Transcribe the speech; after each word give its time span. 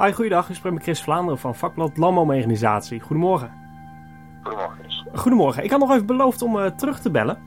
Hi, 0.00 0.12
goeiedag. 0.12 0.48
Ik 0.48 0.54
spreek 0.54 0.72
met 0.72 0.82
Chris 0.82 1.02
Vlaanderen 1.02 1.38
van 1.38 1.54
vakblad 1.54 1.96
Landbouworganisatie. 1.96 3.00
Goedemorgen. 3.00 3.52
Goedemorgen, 4.42 4.78
Chris. 4.78 5.04
Goedemorgen. 5.14 5.64
Ik 5.64 5.70
had 5.70 5.80
nog 5.80 5.90
even 5.90 6.06
beloofd 6.06 6.42
om 6.42 6.58
eh, 6.58 6.66
terug 6.66 7.00
te 7.00 7.10
bellen. 7.10 7.38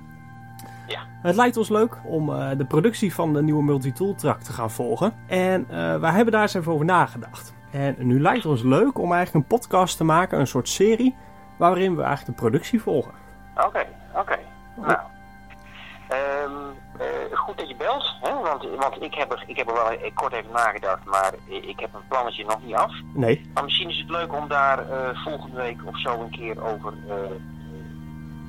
Ja. 0.87 0.99
Het 1.21 1.35
lijkt 1.35 1.57
ons 1.57 1.69
leuk 1.69 1.97
om 2.03 2.33
eh, 2.33 2.49
de 2.57 2.65
productie 2.65 3.13
van 3.13 3.33
de 3.33 3.43
nieuwe 3.43 3.63
multitool 3.63 4.15
truck 4.15 4.39
te 4.39 4.51
gaan 4.51 4.71
volgen. 4.71 5.13
En 5.27 5.65
eh, 5.69 5.99
wij 5.99 6.11
hebben 6.11 6.33
daar 6.33 6.41
eens 6.41 6.53
even 6.53 6.71
over 6.71 6.85
nagedacht. 6.85 7.53
En 7.71 7.95
nu 7.97 8.21
lijkt 8.21 8.43
het 8.43 8.51
ons 8.51 8.63
leuk 8.63 8.97
om 8.97 9.13
eigenlijk 9.13 9.33
een 9.33 9.57
podcast 9.57 9.97
te 9.97 10.03
maken, 10.03 10.39
een 10.39 10.47
soort 10.47 10.69
serie, 10.69 11.15
waarin 11.57 11.95
we 11.95 12.01
eigenlijk 12.01 12.37
de 12.37 12.43
productie 12.43 12.81
volgen. 12.81 13.13
Oké, 13.55 13.85
oké. 14.15 14.39
Nou, 14.75 14.99
Want, 18.57 18.79
want 18.79 19.01
ik, 19.01 19.13
heb 19.13 19.31
er, 19.31 19.43
ik 19.47 19.57
heb 19.57 19.67
er 19.67 19.73
wel 19.73 19.89
eh, 19.91 20.15
kort 20.15 20.33
even 20.33 20.51
nagedacht, 20.51 21.05
maar 21.05 21.33
ik 21.45 21.65
ik 21.65 21.79
heb 21.79 21.93
een 21.93 22.07
plannetje 22.07 22.45
nog 22.45 22.63
niet 22.63 22.75
af. 22.75 22.91
Nee. 23.13 23.49
Maar 23.53 23.63
misschien 23.63 23.89
is 23.89 23.97
het 23.99 24.09
leuk 24.09 24.33
om 24.33 24.47
daar 24.47 24.89
eh, 24.89 25.23
volgende 25.23 25.55
week 25.55 25.77
of 25.85 25.99
zo 25.99 26.21
een 26.21 26.29
keer 26.29 26.63
over 26.63 26.93
eh, 27.07 27.15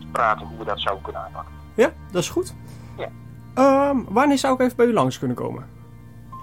te 0.01 0.07
praten 0.13 0.47
hoe 0.47 0.59
we 0.59 0.65
dat 0.65 0.81
zouden 0.81 1.05
kunnen 1.05 1.23
aanpakken. 1.23 1.53
Ja, 1.75 1.93
dat 2.11 2.23
is 2.23 2.29
goed. 2.29 2.55
Ja. 2.97 3.09
Ehm, 3.55 3.99
wanneer 4.09 4.39
zou 4.39 4.55
ik 4.55 4.61
even 4.61 4.77
bij 4.77 4.87
u 4.87 4.93
langs 4.93 5.19
kunnen 5.19 5.37
komen? 5.37 5.71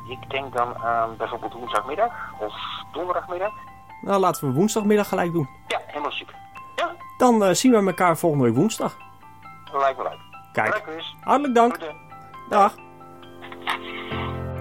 Ik 0.09 0.29
denk 0.29 0.53
dan 0.53 0.77
aan 0.77 1.17
bijvoorbeeld 1.17 1.53
woensdagmiddag 1.53 2.11
of 2.39 2.53
donderdagmiddag. 2.93 3.51
Nou, 4.01 4.19
laten 4.19 4.47
we 4.47 4.53
woensdagmiddag 4.53 5.07
gelijk 5.07 5.31
doen. 5.31 5.49
Ja, 5.67 5.79
helemaal 5.85 6.11
super. 6.11 6.35
Ja, 6.75 6.95
Dan 7.17 7.43
eh, 7.43 7.53
zien 7.53 7.71
we 7.71 7.77
elkaar 7.77 8.17
volgende 8.17 8.45
week 8.45 8.55
woensdag. 8.55 8.97
lijkt 9.73 9.97
me 9.97 10.03
leuk. 10.03 10.19
Kijk, 10.53 10.83
hartelijk 11.21 11.55
dank. 11.55 11.77
Dag. 12.49 12.75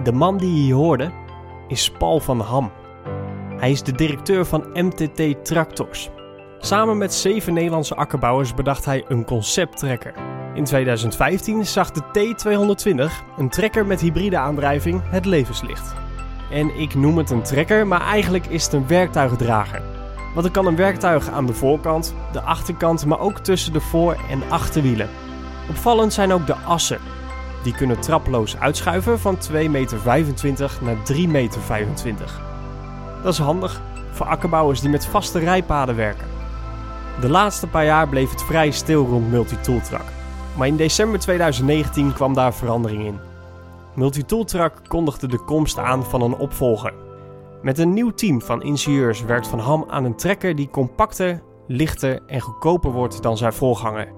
De 0.02 0.12
man 0.12 0.36
die 0.36 0.66
je 0.66 0.74
hoorde 0.74 1.10
is 1.68 1.90
Paul 1.90 2.20
van 2.20 2.40
Ham. 2.40 2.72
Hij 3.56 3.70
is 3.70 3.82
de 3.82 3.92
directeur 3.92 4.44
van 4.46 4.64
MTT 4.72 5.44
Tractors. 5.44 6.10
Samen 6.58 6.98
met 6.98 7.14
zeven 7.14 7.54
Nederlandse 7.54 7.94
akkerbouwers 7.94 8.54
bedacht 8.54 8.84
hij 8.84 9.04
een 9.08 9.24
concepttrekker. 9.24 10.14
In 10.54 10.64
2015 10.64 11.66
zag 11.66 11.90
de 11.90 12.02
T220, 12.02 13.36
een 13.38 13.48
trekker 13.48 13.86
met 13.86 14.00
hybride 14.00 14.38
aandrijving, 14.38 15.02
het 15.04 15.24
levenslicht. 15.24 15.94
En 16.50 16.78
ik 16.80 16.94
noem 16.94 17.18
het 17.18 17.30
een 17.30 17.42
trekker, 17.42 17.86
maar 17.86 18.00
eigenlijk 18.00 18.46
is 18.46 18.64
het 18.64 18.72
een 18.72 18.86
werktuigdrager. 18.86 19.82
Want 20.34 20.46
er 20.46 20.52
kan 20.52 20.66
een 20.66 20.76
werktuig 20.76 21.28
aan 21.28 21.46
de 21.46 21.54
voorkant, 21.54 22.14
de 22.32 22.40
achterkant, 22.40 23.06
maar 23.06 23.20
ook 23.20 23.38
tussen 23.38 23.72
de 23.72 23.80
voor- 23.80 24.16
en 24.30 24.42
achterwielen. 24.48 25.08
Opvallend 25.68 26.12
zijn 26.12 26.32
ook 26.32 26.46
de 26.46 26.54
assen. 26.56 26.98
Die 27.62 27.74
kunnen 27.74 28.00
traploos 28.00 28.56
uitschuiven 28.56 29.18
van 29.18 29.38
2,25 29.52 29.70
meter 29.70 29.98
naar 30.82 30.96
3,25 31.12 31.22
meter. 31.26 32.40
Dat 33.22 33.32
is 33.32 33.38
handig 33.38 33.80
voor 34.10 34.26
akkerbouwers 34.26 34.80
die 34.80 34.90
met 34.90 35.06
vaste 35.06 35.38
rijpaden 35.38 35.96
werken. 35.96 36.26
De 37.20 37.28
laatste 37.28 37.66
paar 37.66 37.84
jaar 37.84 38.08
bleef 38.08 38.30
het 38.30 38.42
vrij 38.42 38.70
stil 38.70 39.06
rond 39.06 39.30
Multitooltrak. 39.30 40.04
Maar 40.56 40.66
in 40.66 40.76
december 40.76 41.20
2019 41.20 42.12
kwam 42.12 42.34
daar 42.34 42.54
verandering 42.54 43.04
in. 43.04 43.18
Multitooltrak 43.94 44.72
kondigde 44.88 45.28
de 45.28 45.44
komst 45.44 45.78
aan 45.78 46.04
van 46.04 46.22
een 46.22 46.36
opvolger. 46.36 46.92
Met 47.62 47.78
een 47.78 47.92
nieuw 47.92 48.10
team 48.10 48.42
van 48.42 48.62
ingenieurs 48.62 49.24
werkt 49.24 49.48
Van 49.48 49.58
Ham 49.58 49.84
aan 49.88 50.04
een 50.04 50.16
trekker 50.16 50.56
die 50.56 50.70
compacter, 50.70 51.42
lichter 51.66 52.20
en 52.26 52.40
goedkoper 52.40 52.90
wordt 52.90 53.22
dan 53.22 53.36
zijn 53.36 53.52
voorganger. 53.52 54.08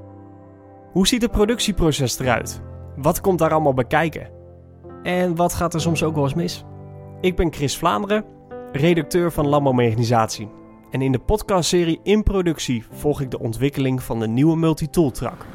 Hoe 0.93 1.07
ziet 1.07 1.23
het 1.23 1.31
productieproces 1.31 2.19
eruit? 2.19 2.63
Wat 2.97 3.21
komt 3.21 3.39
daar 3.39 3.53
allemaal 3.53 3.75
bij 3.75 3.85
kijken? 3.85 4.29
En 5.03 5.37
wat 5.37 5.55
gaat 5.55 5.75
er 5.75 5.81
soms 5.81 6.03
ook 6.03 6.15
wel 6.15 6.25
eens 6.25 6.35
mis? 6.35 6.65
Ik 7.21 7.37
ben 7.37 7.53
Chris 7.53 7.79
Vlaanderen, 7.79 8.25
redacteur 8.73 9.33
van 9.33 9.49
Landbouworganisatie. 9.49 10.49
En 10.91 11.03
in 11.03 11.13
de 11.13 11.19
podcastserie 11.19 12.01
In 12.03 12.23
Productie 12.23 12.85
volg 12.91 13.21
ik 13.21 13.31
de 13.31 13.39
ontwikkeling 13.39 14.03
van 14.03 14.21
de 14.21 14.29
nieuwe 14.29 14.57
multitool 14.57 15.11
truck. 15.11 15.47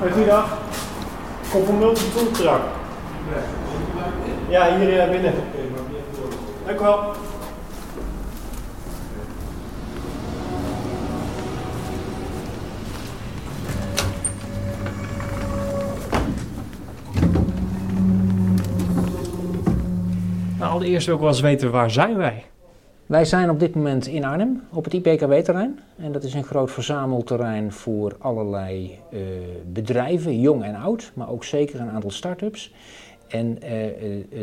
Goedendag. 0.00 0.58
Kom 1.50 1.64
van 1.64 1.78
multitool 1.78 2.30
truck. 2.30 2.60
Ja, 4.48 4.76
hier 4.76 4.98
eh, 4.98 5.10
binnen. 5.10 5.34
Dank 6.66 6.80
u 6.80 6.82
wel. 6.82 7.12
Allereerst 20.74 21.08
ik 21.08 21.18
wel 21.18 21.28
eens 21.28 21.40
weten, 21.40 21.70
waar 21.70 21.90
zijn 21.90 22.16
wij? 22.16 22.44
Wij 23.06 23.24
zijn 23.24 23.50
op 23.50 23.60
dit 23.60 23.74
moment 23.74 24.06
in 24.06 24.24
Arnhem 24.24 24.62
op 24.72 24.84
het 24.84 24.92
IPKW-terrein. 24.92 25.80
En 25.96 26.12
dat 26.12 26.24
is 26.24 26.34
een 26.34 26.44
groot 26.44 26.70
verzamelterrein 26.70 27.72
voor 27.72 28.16
allerlei 28.18 28.98
eh, 29.10 29.20
bedrijven, 29.72 30.40
jong 30.40 30.64
en 30.64 30.74
oud, 30.74 31.12
maar 31.14 31.28
ook 31.28 31.44
zeker 31.44 31.80
een 31.80 31.90
aantal 31.90 32.10
start-ups. 32.10 32.74
En 33.28 33.62
eh, 33.62 33.86
eh, 33.86 33.92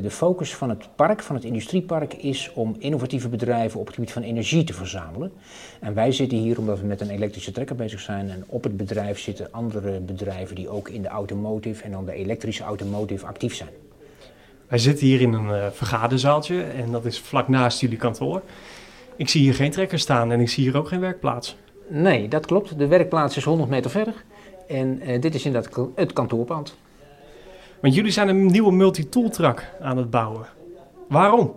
de 0.02 0.10
focus 0.10 0.56
van 0.56 0.70
het 0.70 0.90
park, 0.96 1.22
van 1.22 1.36
het 1.36 1.46
industriepark, 1.46 2.14
is 2.14 2.52
om 2.54 2.76
innovatieve 2.80 3.30
bedrijven 3.30 3.80
op 3.80 3.86
het 3.86 3.96
gebied 3.96 4.12
van 4.12 4.22
energie 4.22 4.64
te 4.64 4.74
verzamelen. 4.74 5.32
En 5.80 5.94
wij 5.94 6.12
zitten 6.12 6.38
hier 6.38 6.60
omdat 6.60 6.80
we 6.80 6.86
met 6.86 7.02
een 7.02 7.10
elektrische 7.10 7.52
trekker 7.52 7.76
bezig 7.76 8.00
zijn. 8.00 8.30
En 8.30 8.44
op 8.48 8.64
het 8.64 8.78
bedrijf 8.78 9.20
zitten 9.20 9.52
andere 9.52 10.00
bedrijven 10.00 10.56
die 10.56 10.70
ook 10.70 10.90
in 10.90 11.02
de 11.02 11.08
automotive 11.08 11.84
en 11.84 11.92
dan 11.92 12.06
de 12.06 12.14
elektrische 12.14 12.64
automotive 12.64 13.26
actief 13.26 13.56
zijn. 13.56 13.70
Wij 14.72 14.80
zitten 14.80 15.08
hier 15.08 15.22
in 15.22 15.34
een 15.34 15.54
eh, 15.54 15.68
vergaderzaaltje 15.72 16.62
en 16.62 16.92
dat 16.92 17.06
is 17.06 17.20
vlak 17.20 17.48
naast 17.48 17.80
jullie 17.80 17.98
kantoor. 17.98 18.42
Ik 19.16 19.30
zie 19.30 19.42
hier 19.42 19.54
geen 19.54 19.72
trekker 19.72 20.00
staan 20.00 20.32
en 20.32 20.40
ik 20.40 20.50
zie 20.50 20.64
hier 20.64 20.78
ook 20.78 20.88
geen 20.88 21.00
werkplaats. 21.00 21.58
Nee, 21.88 22.28
dat 22.28 22.46
klopt. 22.46 22.78
De 22.78 22.88
werkplaats 22.88 23.38
is 23.38 23.44
100 23.44 23.70
meter 23.70 23.92
verder. 23.92 24.14
En 24.68 25.02
eh, 25.02 25.22
dit 25.22 25.36
is 25.36 25.46
inderdaad 25.46 25.90
het 25.96 26.14
kantoorpand. 26.14 26.78
Want 27.82 27.96
jullie 27.96 28.12
zijn 28.12 28.28
een 28.28 28.46
nieuwe 28.46 28.72
multitool 28.72 29.30
truck 29.30 29.72
aan 29.82 29.98
het 29.98 30.10
bouwen. 30.10 30.46
Waarom? 31.08 31.54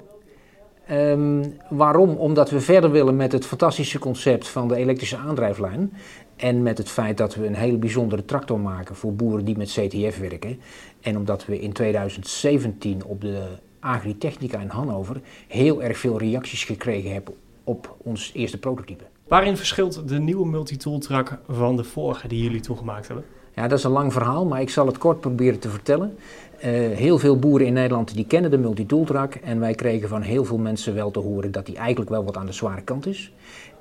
Ehm, 0.86 1.44
waarom? 1.69 2.10
Omdat 2.16 2.50
we 2.50 2.60
verder 2.60 2.91
willen 2.91 3.16
met 3.16 3.32
het 3.32 3.47
fantastische 3.47 3.98
concept 3.98 4.48
van 4.48 4.69
de 4.69 4.76
elektrische 4.76 5.16
aandrijflijn. 5.16 5.92
En 6.37 6.62
met 6.62 6.78
het 6.78 6.89
feit 6.89 7.17
dat 7.17 7.34
we 7.34 7.47
een 7.47 7.55
hele 7.55 7.77
bijzondere 7.77 8.25
tractor 8.25 8.61
maken 8.61 8.97
voor 8.97 9.15
boeren 9.15 9.45
die 9.45 9.56
met 9.56 9.69
CTF 9.69 10.19
werken. 10.19 10.61
En 11.00 11.17
omdat 11.17 11.47
we 11.47 11.61
in 11.61 11.72
2017 11.72 13.05
op 13.05 13.21
de 13.21 13.47
Agritechnica 13.81 14.61
in 14.61 14.69
Hannover 14.69 15.21
heel 15.49 15.83
erg 15.83 15.99
veel 15.99 16.19
reacties 16.19 16.65
gekregen 16.65 17.12
hebben 17.12 17.34
op 17.65 17.97
ons 17.99 18.31
eerste 18.34 18.59
prototype. 18.59 19.05
Waarin 19.28 19.56
verschilt 19.56 20.09
de 20.09 20.19
nieuwe 20.19 20.47
multitool 20.47 20.99
truck 20.99 21.39
van 21.49 21.77
de 21.77 21.84
vorige 21.84 22.28
die 22.28 22.43
jullie 22.43 22.61
toegemaakt 22.61 23.06
hebben? 23.06 23.25
Ja, 23.55 23.69
dat 23.69 23.78
is 23.78 23.84
een 23.84 23.91
lang 23.91 24.12
verhaal, 24.12 24.47
maar 24.47 24.61
ik 24.61 24.71
zal 24.71 24.87
het 24.87 24.99
kort 24.99 25.21
proberen 25.21 25.59
te 25.59 25.69
vertellen. 25.69 26.16
Eh, 26.59 26.71
heel 26.72 27.19
veel 27.19 27.39
boeren 27.39 27.66
in 27.66 27.72
Nederland 27.72 28.15
die 28.15 28.27
kennen 28.27 28.51
de 28.51 28.59
multitooltrak 28.59 29.34
en 29.34 29.61
wij 29.61 29.75
kregen 29.75 30.09
van 30.09 30.22
heel 30.22 30.45
veel 30.45 30.59
mensen 30.59 30.95
wel 30.95 31.11
te 31.11 31.19
horen 31.19 31.53
dat 31.53 31.66
die 31.66 31.77
eigenlijk 31.77 32.11
wel 32.11 32.25
wat 32.25 32.37
aan 32.37 32.47
de 32.47 32.53
zware 32.53 32.83
kant 32.83 33.06
is. 33.06 33.33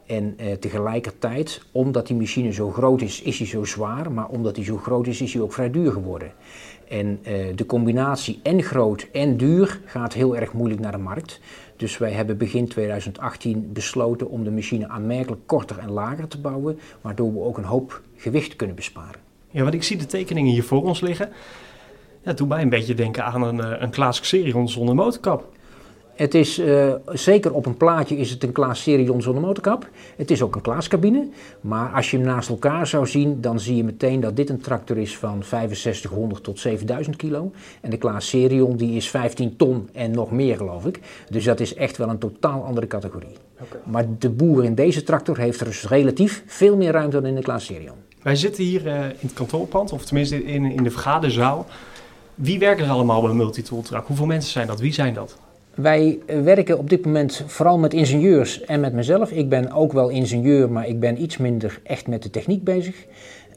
En 0.05 0.33
eh, 0.37 0.51
tegelijkertijd, 0.51 1.61
omdat 1.71 2.07
die 2.07 2.15
machine 2.15 2.53
zo 2.53 2.71
groot 2.71 3.01
is, 3.01 3.21
is 3.21 3.37
hij 3.37 3.47
zo 3.47 3.63
zwaar, 3.63 4.11
maar 4.11 4.27
omdat 4.27 4.55
hij 4.55 4.65
zo 4.65 4.77
groot 4.77 5.07
is, 5.07 5.21
is 5.21 5.33
hij 5.33 5.41
ook 5.41 5.53
vrij 5.53 5.71
duur 5.71 5.91
geworden. 5.91 6.31
En 6.87 7.19
eh, 7.23 7.55
de 7.55 7.65
combinatie 7.65 8.39
en 8.43 8.63
groot 8.63 9.07
en 9.11 9.37
duur 9.37 9.79
gaat 9.85 10.13
heel 10.13 10.35
erg 10.35 10.53
moeilijk 10.53 10.81
naar 10.81 10.91
de 10.91 10.97
markt. 10.97 11.39
Dus 11.75 11.97
wij 11.97 12.11
hebben 12.11 12.37
begin 12.37 12.67
2018 12.67 13.69
besloten 13.73 14.29
om 14.29 14.43
de 14.43 14.51
machine 14.51 14.87
aanmerkelijk 14.87 15.41
korter 15.45 15.77
en 15.77 15.91
lager 15.91 16.27
te 16.27 16.39
bouwen, 16.39 16.79
waardoor 17.01 17.33
we 17.33 17.39
ook 17.39 17.57
een 17.57 17.63
hoop 17.63 18.01
gewicht 18.15 18.55
kunnen 18.55 18.75
besparen. 18.75 19.21
Ja, 19.49 19.61
want 19.61 19.73
ik 19.73 19.83
zie 19.83 19.97
de 19.97 20.05
tekeningen 20.05 20.51
hier 20.51 20.63
voor 20.63 20.83
ons 20.83 21.01
liggen. 21.01 21.29
Ja, 22.23 22.33
doet 22.33 22.47
mij 22.47 22.61
een 22.61 22.69
beetje 22.69 22.93
denken 22.93 23.25
aan 23.25 23.41
een, 23.41 23.59
eh, 23.59 23.81
een 23.81 23.89
Klaas 23.89 24.19
Xerion 24.19 24.69
zonder 24.69 24.95
motorkap. 24.95 25.51
Het 26.13 26.33
is 26.33 26.57
eh, 26.57 26.93
zeker 27.05 27.53
op 27.53 27.65
een 27.65 27.77
plaatje 27.77 28.17
is 28.17 28.29
het 28.29 28.43
een 28.43 28.51
Klaas 28.51 28.81
Serion 28.81 29.21
zonder 29.21 29.43
motorkap. 29.43 29.89
Het 30.17 30.31
is 30.31 30.41
ook 30.41 30.55
een 30.55 30.61
Klaascabine. 30.61 31.27
Maar 31.61 31.93
als 31.93 32.11
je 32.11 32.17
hem 32.17 32.25
naast 32.25 32.49
elkaar 32.49 32.87
zou 32.87 33.07
zien, 33.07 33.41
dan 33.41 33.59
zie 33.59 33.75
je 33.75 33.83
meteen 33.83 34.19
dat 34.19 34.35
dit 34.35 34.49
een 34.49 34.61
tractor 34.61 34.97
is 34.97 35.17
van 35.17 35.43
6500 35.43 36.43
tot 36.43 36.59
7000 36.59 37.15
kilo. 37.15 37.51
En 37.81 37.89
de 37.89 37.97
Klaas 37.97 38.27
Serion 38.27 38.75
die 38.75 38.95
is 38.95 39.09
15 39.09 39.55
ton 39.55 39.89
en 39.93 40.11
nog 40.11 40.31
meer 40.31 40.57
geloof 40.57 40.85
ik. 40.85 40.99
Dus 41.29 41.43
dat 41.43 41.59
is 41.59 41.73
echt 41.73 41.97
wel 41.97 42.09
een 42.09 42.17
totaal 42.17 42.63
andere 42.63 42.87
categorie. 42.87 43.35
Maar 43.83 44.05
de 44.19 44.29
boer 44.29 44.63
in 44.63 44.75
deze 44.75 45.03
tractor 45.03 45.37
heeft 45.37 45.59
er 45.59 45.65
dus 45.65 45.87
relatief 45.87 46.43
veel 46.45 46.77
meer 46.77 46.91
ruimte 46.91 47.21
dan 47.21 47.29
in 47.29 47.35
de 47.35 47.41
Klaas 47.41 47.65
Serion. 47.65 47.95
Wij 48.21 48.35
zitten 48.35 48.63
hier 48.63 48.87
eh, 48.87 49.03
in 49.03 49.15
het 49.19 49.33
kantoorpand, 49.33 49.91
of 49.91 50.05
tenminste 50.05 50.43
in, 50.43 50.65
in 50.65 50.83
de 50.83 50.91
vergaderzaal. 50.91 51.65
Wie 52.35 52.59
werken 52.59 52.85
er 52.85 52.91
allemaal 52.91 53.21
bij 53.21 53.33
Multitool 53.33 53.81
Truck? 53.81 54.07
Hoeveel 54.07 54.25
mensen 54.25 54.51
zijn 54.51 54.67
dat? 54.67 54.79
Wie 54.79 54.93
zijn 54.93 55.13
dat? 55.13 55.37
Wij 55.75 56.19
eh, 56.25 56.41
werken 56.41 56.77
op 56.77 56.89
dit 56.89 57.05
moment 57.05 57.43
vooral 57.47 57.77
met 57.77 57.93
ingenieurs 57.93 58.65
en 58.65 58.79
met 58.79 58.93
mezelf. 58.93 59.31
Ik 59.31 59.49
ben 59.49 59.71
ook 59.71 59.93
wel 59.93 60.09
ingenieur, 60.09 60.71
maar 60.71 60.87
ik 60.87 60.99
ben 60.99 61.21
iets 61.21 61.37
minder 61.37 61.79
echt 61.83 62.07
met 62.07 62.23
de 62.23 62.29
techniek 62.29 62.63
bezig. 62.63 63.05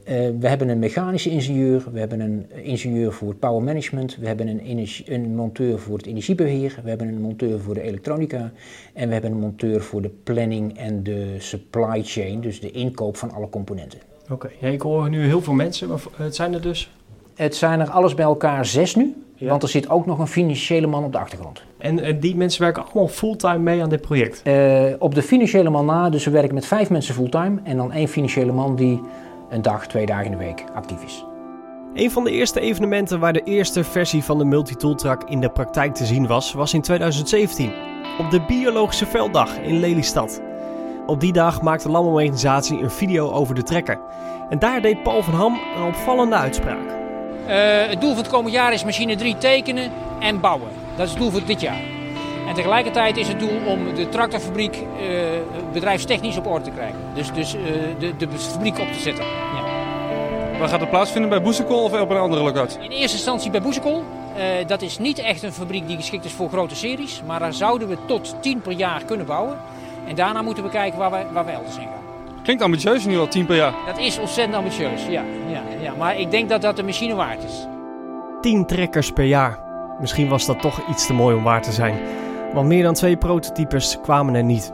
Uh, 0.09 0.13
we 0.39 0.47
hebben 0.47 0.69
een 0.69 0.79
mechanische 0.79 1.29
ingenieur, 1.29 1.83
we 1.91 1.99
hebben 1.99 2.19
een 2.19 2.45
ingenieur 2.63 3.13
voor 3.13 3.29
het 3.29 3.39
power 3.39 3.63
management, 3.63 4.17
we 4.17 4.27
hebben 4.27 4.47
een, 4.47 4.87
een, 5.05 5.35
monteur 5.35 5.79
voor 5.79 5.97
het 5.97 6.05
energiebeheer, 6.05 6.79
we 6.83 6.89
hebben 6.89 7.07
een 7.07 7.21
monteur 7.21 7.59
voor 7.59 7.73
de 7.73 7.81
elektronica 7.81 8.51
en 8.93 9.07
we 9.07 9.13
hebben 9.13 9.31
een 9.31 9.39
monteur 9.39 9.81
voor 9.81 10.01
de 10.01 10.11
planning 10.23 10.77
en 10.77 11.03
de 11.03 11.35
supply 11.37 12.03
chain, 12.03 12.41
dus 12.41 12.59
de 12.59 12.71
inkoop 12.71 13.17
van 13.17 13.31
alle 13.31 13.49
componenten. 13.49 13.99
Oké, 14.29 14.49
ja, 14.59 14.67
ik 14.67 14.81
hoor 14.81 15.09
nu 15.09 15.23
heel 15.23 15.41
veel 15.41 15.53
mensen, 15.53 15.87
maar 15.87 15.99
het 16.15 16.35
zijn 16.35 16.53
er 16.53 16.61
dus? 16.61 16.91
Het 17.35 17.55
zijn 17.55 17.79
er 17.79 17.89
alles 17.89 18.13
bij 18.13 18.25
elkaar 18.25 18.65
zes 18.65 18.95
nu, 18.95 19.15
want 19.39 19.63
er 19.63 19.69
zit 19.69 19.89
ook 19.89 20.05
nog 20.05 20.19
een 20.19 20.27
financiële 20.27 20.87
man 20.87 21.03
op 21.03 21.11
de 21.11 21.17
achtergrond. 21.17 21.63
En, 21.77 22.19
die 22.19 22.35
mensen 22.35 22.61
werken 22.61 22.83
allemaal 22.83 23.07
fulltime 23.07 23.57
mee 23.57 23.81
aan 23.81 23.89
dit 23.89 24.01
project? 24.01 24.41
Uh, 24.43 24.93
op 24.99 25.15
de 25.15 25.21
financiële 25.21 25.69
man 25.69 25.85
na, 25.85 26.09
dus 26.09 26.25
we 26.25 26.31
werken 26.31 26.53
met 26.53 26.65
vijf 26.65 26.89
mensen 26.89 27.13
fulltime 27.13 27.59
en 27.63 27.77
dan 27.77 27.91
één 27.91 28.07
financiële 28.07 28.51
man 28.51 28.75
die 28.75 29.01
een 29.49 29.61
dag, 29.61 29.87
twee 29.87 30.05
dagen 30.05 30.25
in 30.25 30.31
de 30.31 30.37
week 30.37 30.63
actief 30.73 31.03
is. 31.03 31.25
Een 31.93 32.11
van 32.11 32.23
de 32.23 32.31
eerste 32.31 32.59
evenementen 32.59 33.19
waar 33.19 33.33
de 33.33 33.43
eerste 33.43 33.83
versie 33.83 34.23
van 34.23 34.37
de 34.37 34.45
Multitooltrak 34.45 35.23
in 35.29 35.41
de 35.41 35.49
praktijk 35.49 35.93
te 35.93 36.05
zien 36.05 36.27
was, 36.27 36.53
was 36.53 36.73
in 36.73 36.81
2017 36.81 37.73
op 38.19 38.31
de 38.31 38.41
Biologische 38.41 39.05
Velddag 39.05 39.57
in 39.57 39.79
Lelystad. 39.79 40.41
Op 41.05 41.19
die 41.19 41.33
dag 41.33 41.61
maakte 41.61 41.85
de 41.85 41.91
landbouworganisatie 41.91 42.79
een 42.79 42.91
video 42.91 43.31
over 43.31 43.55
de 43.55 43.63
trekker. 43.63 43.99
En 44.49 44.59
daar 44.59 44.81
deed 44.81 45.03
Paul 45.03 45.23
van 45.23 45.33
Ham 45.33 45.59
een 45.75 45.87
opvallende 45.87 46.35
uitspraak. 46.35 47.06
Uh, 47.47 47.53
het 47.89 48.01
doel 48.01 48.09
van 48.09 48.23
het 48.23 48.31
komend 48.31 48.53
jaar 48.53 48.73
is 48.73 48.83
machine 48.83 49.15
3 49.15 49.37
tekenen 49.37 49.91
en 50.19 50.39
bouwen. 50.39 50.69
Dat 50.95 51.05
is 51.05 51.11
het 51.11 51.21
doel 51.21 51.31
voor 51.31 51.45
dit 51.45 51.61
jaar. 51.61 51.81
En 52.47 52.53
tegelijkertijd 52.53 53.17
is 53.17 53.27
het 53.27 53.39
doel 53.39 53.65
om 53.65 53.95
de 53.95 54.09
tractorfabriek 54.09 54.75
uh, 54.75 55.17
bedrijfstechnisch 55.73 56.37
op 56.37 56.47
orde 56.47 56.63
te 56.63 56.71
krijgen. 56.71 56.99
Dus, 57.13 57.31
dus 57.33 57.55
uh, 57.55 57.61
de, 57.99 58.17
de 58.17 58.27
fabriek 58.37 58.79
op 58.79 58.91
te 58.91 58.99
zetten. 58.99 59.25
Ja. 59.25 59.67
Waar 60.59 60.69
gaat 60.69 60.79
het 60.79 60.89
plaatsvinden? 60.89 61.29
Bij 61.29 61.41
Boesekol 61.41 61.83
of 61.83 62.01
op 62.01 62.09
een 62.09 62.17
andere 62.17 62.43
locatie? 62.43 62.79
In 62.79 62.91
eerste 62.91 63.15
instantie 63.15 63.51
bij 63.51 63.61
Boesekol. 63.61 64.03
Uh, 64.37 64.67
dat 64.67 64.81
is 64.81 64.97
niet 64.97 65.19
echt 65.19 65.43
een 65.43 65.53
fabriek 65.53 65.87
die 65.87 65.95
geschikt 65.95 66.25
is 66.25 66.31
voor 66.31 66.49
grote 66.49 66.75
series. 66.75 67.21
Maar 67.25 67.39
daar 67.39 67.53
zouden 67.53 67.87
we 67.87 67.97
tot 68.05 68.35
10 68.41 68.61
per 68.61 68.71
jaar 68.71 69.03
kunnen 69.03 69.25
bouwen. 69.25 69.57
En 70.07 70.15
daarna 70.15 70.41
moeten 70.41 70.63
we 70.63 70.69
kijken 70.69 70.99
waar 70.99 71.11
we, 71.11 71.25
waar 71.31 71.45
we 71.45 71.51
elders 71.51 71.77
heen 71.77 71.87
gaan. 71.87 71.96
Klinkt 72.47 72.65
ambitieus 72.65 73.05
nu 73.05 73.17
al 73.17 73.27
10 73.27 73.45
per 73.45 73.55
jaar. 73.55 73.73
Dat 73.85 73.97
is 73.97 74.19
ontzettend 74.19 74.55
ambitieus, 74.55 75.05
ja, 75.05 75.23
ja, 75.49 75.63
ja. 75.81 75.93
Maar 75.97 76.19
ik 76.19 76.31
denk 76.31 76.49
dat 76.49 76.61
dat 76.61 76.75
de 76.75 76.83
machine 76.83 77.15
waard 77.15 77.43
is. 77.43 77.67
10 78.41 78.65
trekkers 78.65 79.11
per 79.11 79.25
jaar. 79.25 79.59
Misschien 79.99 80.27
was 80.27 80.45
dat 80.45 80.61
toch 80.61 80.89
iets 80.89 81.05
te 81.05 81.13
mooi 81.13 81.35
om 81.35 81.43
waar 81.43 81.61
te 81.61 81.71
zijn 81.71 81.95
want 82.53 82.67
meer 82.67 82.83
dan 82.83 82.93
twee 82.93 83.17
prototypes 83.17 83.99
kwamen 84.01 84.35
er 84.35 84.43
niet. 84.43 84.73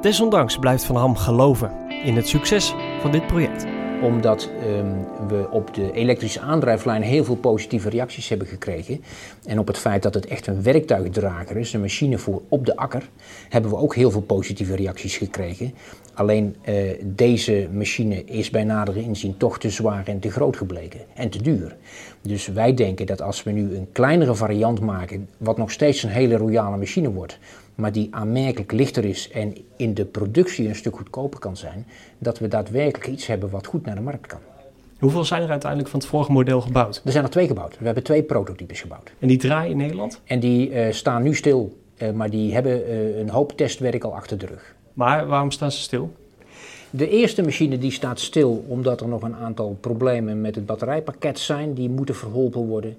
Desondanks 0.00 0.56
blijft 0.56 0.84
Van 0.84 0.96
Ham 0.96 1.16
geloven 1.16 1.70
in 2.04 2.16
het 2.16 2.28
succes 2.28 2.74
van 3.00 3.10
dit 3.10 3.26
project 3.26 3.66
omdat 4.02 4.50
um, 4.78 5.06
we 5.28 5.48
op 5.50 5.74
de 5.74 5.92
elektrische 5.92 6.40
aandrijflijn 6.40 7.02
heel 7.02 7.24
veel 7.24 7.36
positieve 7.36 7.88
reacties 7.88 8.28
hebben 8.28 8.46
gekregen. 8.46 9.04
En 9.44 9.58
op 9.58 9.66
het 9.66 9.78
feit 9.78 10.02
dat 10.02 10.14
het 10.14 10.26
echt 10.26 10.46
een 10.46 10.62
werktuigdrager 10.62 11.56
is, 11.56 11.72
een 11.72 11.80
machine 11.80 12.18
voor 12.18 12.42
op 12.48 12.66
de 12.66 12.76
akker, 12.76 13.08
hebben 13.48 13.70
we 13.70 13.76
ook 13.76 13.94
heel 13.94 14.10
veel 14.10 14.20
positieve 14.20 14.76
reacties 14.76 15.16
gekregen. 15.16 15.74
Alleen 16.14 16.56
uh, 16.68 16.74
deze 17.02 17.68
machine 17.72 18.24
is 18.24 18.50
bij 18.50 18.64
nadere 18.64 19.02
inzien 19.02 19.36
toch 19.36 19.58
te 19.58 19.70
zwaar 19.70 20.06
en 20.06 20.18
te 20.18 20.30
groot 20.30 20.56
gebleken 20.56 21.00
en 21.14 21.30
te 21.30 21.42
duur. 21.42 21.76
Dus 22.22 22.46
wij 22.46 22.74
denken 22.74 23.06
dat 23.06 23.22
als 23.22 23.42
we 23.42 23.50
nu 23.50 23.76
een 23.76 23.88
kleinere 23.92 24.34
variant 24.34 24.80
maken, 24.80 25.28
wat 25.36 25.56
nog 25.56 25.70
steeds 25.70 26.02
een 26.02 26.10
hele 26.10 26.36
royale 26.36 26.76
machine 26.76 27.10
wordt, 27.10 27.38
maar 27.76 27.92
die 27.92 28.08
aanmerkelijk 28.10 28.72
lichter 28.72 29.04
is 29.04 29.30
en 29.30 29.56
in 29.76 29.94
de 29.94 30.04
productie 30.04 30.68
een 30.68 30.76
stuk 30.76 30.96
goedkoper 30.96 31.40
kan 31.40 31.56
zijn, 31.56 31.86
dat 32.18 32.38
we 32.38 32.48
daadwerkelijk 32.48 33.06
iets 33.06 33.26
hebben 33.26 33.50
wat 33.50 33.66
goed 33.66 33.84
naar 33.84 33.94
de 33.94 34.00
markt 34.00 34.26
kan. 34.26 34.40
Hoeveel 34.98 35.24
zijn 35.24 35.42
er 35.42 35.50
uiteindelijk 35.50 35.90
van 35.90 36.00
het 36.00 36.08
vorige 36.08 36.32
model 36.32 36.60
gebouwd? 36.60 37.02
Er 37.04 37.12
zijn 37.12 37.24
er 37.24 37.30
twee 37.30 37.46
gebouwd. 37.46 37.78
We 37.78 37.84
hebben 37.84 38.02
twee 38.02 38.22
prototypes 38.22 38.80
gebouwd. 38.80 39.12
En 39.18 39.28
die 39.28 39.38
draaien 39.38 39.70
in 39.70 39.76
Nederland? 39.76 40.20
En 40.24 40.40
die 40.40 40.70
uh, 40.70 40.92
staan 40.92 41.22
nu 41.22 41.34
stil, 41.34 41.78
uh, 41.98 42.10
maar 42.10 42.30
die 42.30 42.54
hebben 42.54 42.90
uh, 42.90 43.18
een 43.18 43.30
hoop 43.30 43.52
testwerk 43.52 44.04
al 44.04 44.14
achter 44.14 44.38
de 44.38 44.46
rug. 44.46 44.74
Maar 44.92 45.26
waarom 45.26 45.50
staan 45.50 45.72
ze 45.72 45.80
stil? 45.80 46.12
De 46.90 47.08
eerste 47.08 47.42
machine 47.42 47.78
die 47.78 47.90
staat 47.90 48.20
stil 48.20 48.64
omdat 48.68 49.00
er 49.00 49.08
nog 49.08 49.22
een 49.22 49.34
aantal 49.34 49.76
problemen 49.80 50.40
met 50.40 50.54
het 50.54 50.66
batterijpakket 50.66 51.38
zijn. 51.38 51.74
Die 51.74 51.88
moeten 51.88 52.14
verholpen 52.14 52.66
worden. 52.66 52.96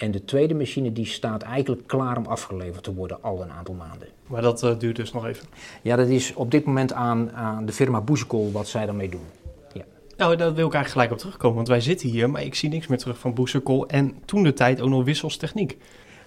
En 0.00 0.10
de 0.10 0.24
tweede 0.24 0.54
machine 0.54 0.92
die 0.92 1.06
staat 1.06 1.42
eigenlijk 1.42 1.86
klaar 1.86 2.16
om 2.16 2.26
afgeleverd 2.26 2.84
te 2.84 2.94
worden 2.94 3.22
al 3.22 3.42
een 3.42 3.50
aantal 3.50 3.74
maanden. 3.74 4.08
Maar 4.26 4.42
dat 4.42 4.62
uh, 4.62 4.78
duurt 4.78 4.96
dus 4.96 5.12
nog 5.12 5.26
even? 5.26 5.46
Ja, 5.82 5.96
dat 5.96 6.08
is 6.08 6.34
op 6.34 6.50
dit 6.50 6.64
moment 6.64 6.92
aan, 6.92 7.32
aan 7.32 7.66
de 7.66 7.72
firma 7.72 8.00
Boezekol 8.00 8.52
wat 8.52 8.68
zij 8.68 8.86
daarmee 8.86 9.08
doen. 9.08 9.26
Ja. 9.72 9.84
Nou, 10.16 10.36
daar 10.36 10.54
wil 10.54 10.66
ik 10.66 10.74
eigenlijk 10.74 10.88
gelijk 10.88 11.10
op 11.10 11.18
terugkomen, 11.18 11.56
want 11.56 11.68
wij 11.68 11.80
zitten 11.80 12.08
hier, 12.08 12.30
maar 12.30 12.42
ik 12.42 12.54
zie 12.54 12.68
niks 12.68 12.86
meer 12.86 12.98
terug 12.98 13.18
van 13.18 13.34
Boezekol 13.34 13.88
en 13.88 14.14
toen 14.24 14.42
de 14.42 14.52
tijd 14.52 14.80
ook 14.80 14.88
nog 14.88 15.04
Wissels 15.04 15.36
Techniek. 15.36 15.76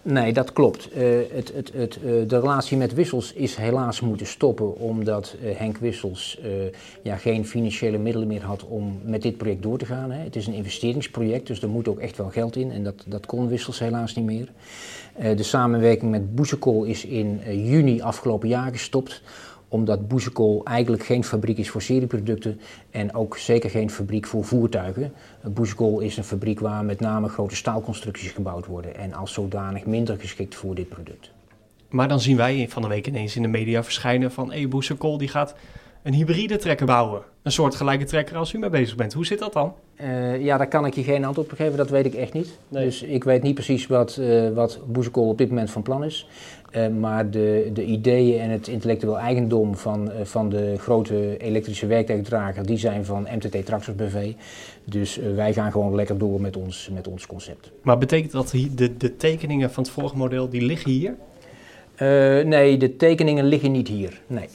Nee, 0.06 0.34
dat 0.34 0.54
klopt. 0.54 0.90
Uh, 0.98 1.20
het, 1.32 1.52
het, 1.56 1.72
het, 1.74 1.98
uh, 2.04 2.28
de 2.28 2.40
relatie 2.40 2.78
met 2.78 2.94
Wissels 2.94 3.34
is 3.34 3.56
helaas 3.56 4.00
moeten 4.00 4.26
stoppen 4.26 4.78
omdat 4.78 5.36
uh, 5.44 5.56
Henk 5.56 5.78
Wissels 5.78 6.40
ja, 7.02 7.16
geen 7.16 7.46
financiële 7.46 7.98
middelen 7.98 8.28
meer 8.28 8.44
had 8.44 8.64
om 8.64 9.00
met 9.04 9.22
dit 9.22 9.38
project 9.38 9.64
door 9.64 9.78
te 9.78 9.86
gaan. 9.86 10.12
Hè. 10.12 10.24
Het 10.24 10.36
is 10.36 10.48
een 10.48 10.54
investeringsproject, 10.54 11.48
dus 11.48 11.62
er 11.62 11.70
moet 11.70 11.88
ook 11.88 12.00
echt 12.00 12.18
wel 12.18 12.30
geld 12.30 12.56
in 12.56 12.72
en 12.72 12.84
dat, 12.84 13.04
dat 13.06 13.26
kon 13.26 13.48
Wissels 13.48 13.80
helaas 13.80 14.16
niet 14.16 14.26
meer. 14.26 14.48
de 15.36 15.44
samenwerking 15.44 16.12
met 16.12 16.36
Boezekol 16.36 16.84
is 16.84 17.06
in 17.06 17.40
juni 17.46 18.02
afgelopen 18.02 18.48
jaar 18.48 18.72
gestopt 18.72 19.22
omdat 19.74 20.08
Boezekol 20.08 20.62
eigenlijk 20.66 21.04
geen 21.04 21.24
fabriek 21.24 21.58
is 21.58 21.70
voor 21.70 21.82
serieproducten 21.82 22.60
en 22.92 23.16
ook 23.16 23.38
zeker 23.38 23.70
geen 23.70 23.90
fabriek 23.90 24.28
voor 24.28 24.44
voertuigen. 24.44 25.14
Boezekol 25.44 26.00
is 26.00 26.18
een 26.18 26.24
fabriek 26.24 26.60
waar 26.60 26.86
met 26.86 27.00
name 27.00 27.30
grote 27.30 27.56
staalconstructies 27.56 28.32
gebouwd 28.32 28.66
worden 28.66 28.96
en 28.96 29.14
als 29.14 29.34
zodanig 29.34 29.86
minder 29.86 30.20
geschikt 30.20 30.56
voor 30.56 30.76
dit 30.76 30.90
product. 30.90 31.32
Maar 31.90 32.08
dan 32.08 32.20
zien 32.20 32.38
wij 32.38 32.70
van 32.70 32.82
de 32.82 32.88
week 32.88 33.08
ineens 33.08 33.36
in 33.36 33.42
de 33.42 33.48
media 33.48 33.84
verschijnen 33.84 34.32
van 34.32 34.52
hey, 34.52 34.68
Boezekol 34.68 35.18
die 35.18 35.28
gaat 35.28 35.56
een 36.04 36.14
hybride 36.14 36.58
trekker 36.58 36.86
bouwen. 36.86 37.22
Een 37.42 37.52
soort 37.52 37.76
gelijke 37.76 38.06
trekker 38.06 38.36
als 38.38 38.54
u 38.54 38.58
mee 38.58 38.70
bezig 38.70 38.96
bent. 38.96 39.14
Hoe 39.14 39.26
zit 39.26 39.40
dat 39.40 39.54
dan? 39.54 39.74
Uh, 40.02 40.44
ja, 40.44 40.58
daar 40.58 40.68
kan 40.68 40.86
ik 40.86 40.94
je 40.94 41.04
geen 41.04 41.26
antwoord 41.26 41.52
op 41.52 41.58
geven, 41.58 41.78
dat 41.78 41.90
weet 41.90 42.06
ik 42.06 42.14
echt 42.14 42.34
niet. 42.34 42.58
Nee. 42.68 42.84
Dus 42.84 43.04
ik 43.04 43.24
weet 43.24 43.44
niet 43.44 43.54
precies 43.54 43.88
wat, 43.88 44.18
uh, 44.20 44.50
wat 44.50 44.80
Boezekol 44.88 45.28
op 45.28 45.38
dit 45.38 45.50
moment 45.50 45.72
van 45.72 45.82
plan 45.82 46.04
is. 46.04 46.28
Uh, 46.72 46.88
maar 46.88 47.30
de, 47.30 47.70
de 47.74 47.86
ideeën 47.86 48.40
en 48.40 48.50
het 48.50 48.68
intellectueel 48.68 49.20
eigendom 49.20 49.76
van, 49.76 50.12
van 50.24 50.50
de 50.50 50.76
grote 50.78 51.38
elektrische 51.38 51.86
werktuigdrager, 51.86 52.66
die 52.66 52.78
zijn 52.78 53.06
van 53.06 53.28
MTT 53.36 53.66
Tractors 53.66 53.96
BV. 53.96 54.34
Dus 54.84 55.20
wij 55.36 55.54
gaan 55.54 55.72
gewoon 55.72 55.96
lekker 55.96 56.18
door 56.18 56.42
met 56.42 56.58
ons, 56.58 56.90
met 56.94 57.08
ons 57.08 57.28
concept. 57.28 57.72
Maar 57.82 57.98
betekent 57.98 58.32
dat 58.32 58.54
de, 58.76 58.98
de 58.98 59.16
tekeningen 59.16 59.72
van 59.72 59.84
het 59.84 59.92
vorige 59.92 60.18
model, 60.18 60.50
die 60.50 60.62
liggen 60.62 60.92
hier? 60.92 61.16
nee, 62.46 62.78
de 62.78 62.96
tekeningen 62.96 63.46
liggen 63.46 63.72
niet 63.72 63.88
hier, 63.88 64.22
nee. 64.28 64.48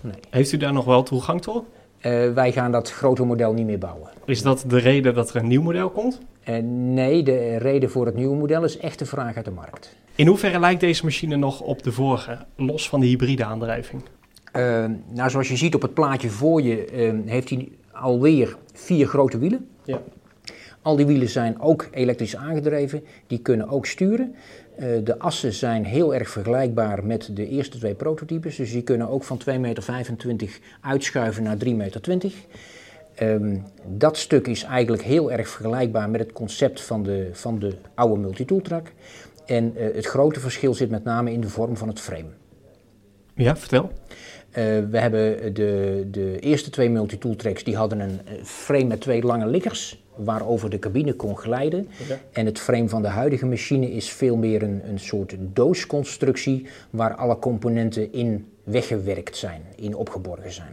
Nee. 0.00 0.14
Heeft 0.30 0.52
u 0.52 0.56
daar 0.56 0.72
nog 0.72 0.84
wel 0.84 1.02
toegang 1.02 1.42
tot? 1.42 1.64
Uh, 2.06 2.32
wij 2.32 2.52
gaan 2.52 2.72
dat 2.72 2.90
grote 2.90 3.24
model 3.24 3.52
niet 3.52 3.66
meer 3.66 3.78
bouwen. 3.78 4.08
Is 4.24 4.42
dat 4.42 4.64
de 4.66 4.78
reden 4.78 5.14
dat 5.14 5.30
er 5.30 5.36
een 5.36 5.48
nieuw 5.48 5.62
model 5.62 5.90
komt? 5.90 6.20
Uh, 6.48 6.56
nee, 6.64 7.22
de 7.22 7.56
reden 7.56 7.90
voor 7.90 8.06
het 8.06 8.14
nieuwe 8.14 8.36
model 8.36 8.64
is 8.64 8.78
echt 8.78 8.98
de 8.98 9.06
vraag 9.06 9.36
uit 9.36 9.44
de 9.44 9.50
markt. 9.50 9.96
In 10.14 10.26
hoeverre 10.26 10.60
lijkt 10.60 10.80
deze 10.80 11.04
machine 11.04 11.36
nog 11.36 11.60
op 11.60 11.82
de 11.82 11.92
vorige, 11.92 12.38
los 12.56 12.88
van 12.88 13.00
de 13.00 13.06
hybride 13.06 13.44
aandrijving? 13.44 14.02
Uh, 14.56 14.84
nou, 15.08 15.30
zoals 15.30 15.48
je 15.48 15.56
ziet 15.56 15.74
op 15.74 15.82
het 15.82 15.94
plaatje 15.94 16.30
voor 16.30 16.62
je, 16.62 17.22
heeft 17.26 17.50
hij 17.50 17.68
alweer 17.92 18.56
vier 18.72 19.06
grote 19.06 19.38
wielen. 19.38 19.68
Ja. 19.84 20.00
Al 20.82 20.96
die 20.96 21.06
wielen 21.06 21.28
zijn 21.28 21.60
ook 21.60 21.88
elektrisch 21.90 22.36
aangedreven, 22.36 23.04
die 23.26 23.38
kunnen 23.38 23.68
ook 23.68 23.86
sturen. 23.86 24.34
Uh, 24.78 24.86
de 25.04 25.18
assen 25.18 25.52
zijn 25.52 25.84
heel 25.84 26.14
erg 26.14 26.30
vergelijkbaar 26.30 27.04
met 27.04 27.30
de 27.32 27.48
eerste 27.48 27.78
twee 27.78 27.94
prototypes. 27.94 28.56
Dus 28.56 28.72
die 28.72 28.82
kunnen 28.82 29.08
ook 29.08 29.24
van 29.24 29.40
2,25 29.48 29.60
meter 29.60 30.58
uitschuiven 30.80 31.42
naar 31.42 31.56
3,20 31.64 31.74
meter. 31.76 32.32
Um, 33.22 33.64
dat 33.86 34.16
stuk 34.16 34.46
is 34.46 34.62
eigenlijk 34.62 35.02
heel 35.02 35.32
erg 35.32 35.48
vergelijkbaar 35.48 36.10
met 36.10 36.20
het 36.20 36.32
concept 36.32 36.80
van 36.80 37.02
de, 37.02 37.28
van 37.32 37.58
de 37.58 37.74
oude 37.94 38.20
multitooltrak. 38.20 38.92
En 39.46 39.72
uh, 39.76 39.94
het 39.94 40.06
grote 40.06 40.40
verschil 40.40 40.74
zit 40.74 40.90
met 40.90 41.04
name 41.04 41.32
in 41.32 41.40
de 41.40 41.48
vorm 41.48 41.76
van 41.76 41.88
het 41.88 42.00
frame. 42.00 42.28
Ja, 43.34 43.56
vertel. 43.56 43.90
Uh, 44.50 44.54
we 44.90 44.98
hebben 44.98 45.54
de, 45.54 46.06
de 46.10 46.38
eerste 46.38 46.70
twee 46.70 46.90
multitooltracks, 46.90 47.64
die 47.64 47.76
hadden 47.76 48.00
een 48.00 48.20
frame 48.44 48.84
met 48.84 49.00
twee 49.00 49.22
lange 49.22 49.46
liggers 49.46 50.02
waarover 50.24 50.70
de 50.70 50.78
cabine 50.78 51.12
kon 51.12 51.36
glijden. 51.36 51.88
Okay. 52.02 52.20
En 52.32 52.46
het 52.46 52.58
frame 52.58 52.88
van 52.88 53.02
de 53.02 53.08
huidige 53.08 53.46
machine 53.46 53.90
is 53.90 54.10
veel 54.10 54.36
meer 54.36 54.62
een, 54.62 54.80
een 54.88 54.98
soort 54.98 55.36
doosconstructie 55.38 56.66
waar 56.90 57.14
alle 57.14 57.38
componenten 57.38 58.12
in 58.12 58.46
weggewerkt 58.64 59.36
zijn, 59.36 59.62
in 59.76 59.94
opgeborgen 59.94 60.52
zijn. 60.52 60.72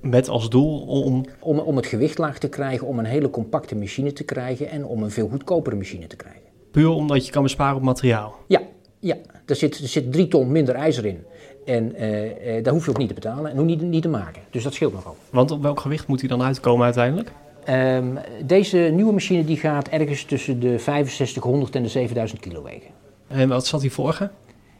Met 0.00 0.28
als 0.28 0.50
doel 0.50 0.80
om... 0.80 1.24
om... 1.40 1.58
Om 1.58 1.76
het 1.76 1.86
gewicht 1.86 2.18
laag 2.18 2.38
te 2.38 2.48
krijgen, 2.48 2.86
om 2.86 2.98
een 2.98 3.04
hele 3.04 3.30
compacte 3.30 3.76
machine 3.76 4.12
te 4.12 4.24
krijgen 4.24 4.70
en 4.70 4.84
om 4.84 5.02
een 5.02 5.10
veel 5.10 5.28
goedkopere 5.28 5.76
machine 5.76 6.06
te 6.06 6.16
krijgen. 6.16 6.42
Puur 6.70 6.90
omdat 6.90 7.26
je 7.26 7.32
kan 7.32 7.42
besparen 7.42 7.76
op 7.76 7.82
materiaal? 7.82 8.34
Ja, 8.46 8.62
ja. 8.98 9.16
Er, 9.46 9.56
zit, 9.56 9.78
er 9.78 9.88
zit 9.88 10.12
drie 10.12 10.28
ton 10.28 10.52
minder 10.52 10.74
ijzer 10.74 11.06
in. 11.06 11.24
En 11.64 12.02
uh, 12.02 12.56
uh, 12.56 12.64
daar 12.64 12.72
hoef 12.72 12.84
je 12.84 12.90
ook 12.90 12.98
niet 12.98 13.08
te 13.08 13.14
betalen 13.14 13.50
en 13.50 13.58
ook 13.58 13.66
niet, 13.66 13.82
niet 13.82 14.02
te 14.02 14.08
maken. 14.08 14.42
Dus 14.50 14.62
dat 14.62 14.74
scheelt 14.74 14.92
nogal. 14.92 15.16
Want 15.30 15.50
op 15.50 15.62
welk 15.62 15.80
gewicht 15.80 16.06
moet 16.06 16.20
hij 16.20 16.28
dan 16.28 16.42
uitkomen 16.42 16.84
uiteindelijk? 16.84 17.32
Ehm, 17.64 18.06
deze 18.44 18.78
nieuwe 18.78 19.12
machine 19.12 19.44
die 19.44 19.56
gaat 19.56 19.88
ergens 19.88 20.24
tussen 20.24 20.60
de 20.60 20.78
6500 20.78 21.74
en 21.76 21.82
de 21.82 21.88
7000 21.88 22.40
kilo 22.40 22.62
wegen. 22.62 22.90
En 23.28 23.48
wat 23.48 23.66
zat 23.66 23.80
die 23.80 23.92
vorige? 23.92 24.30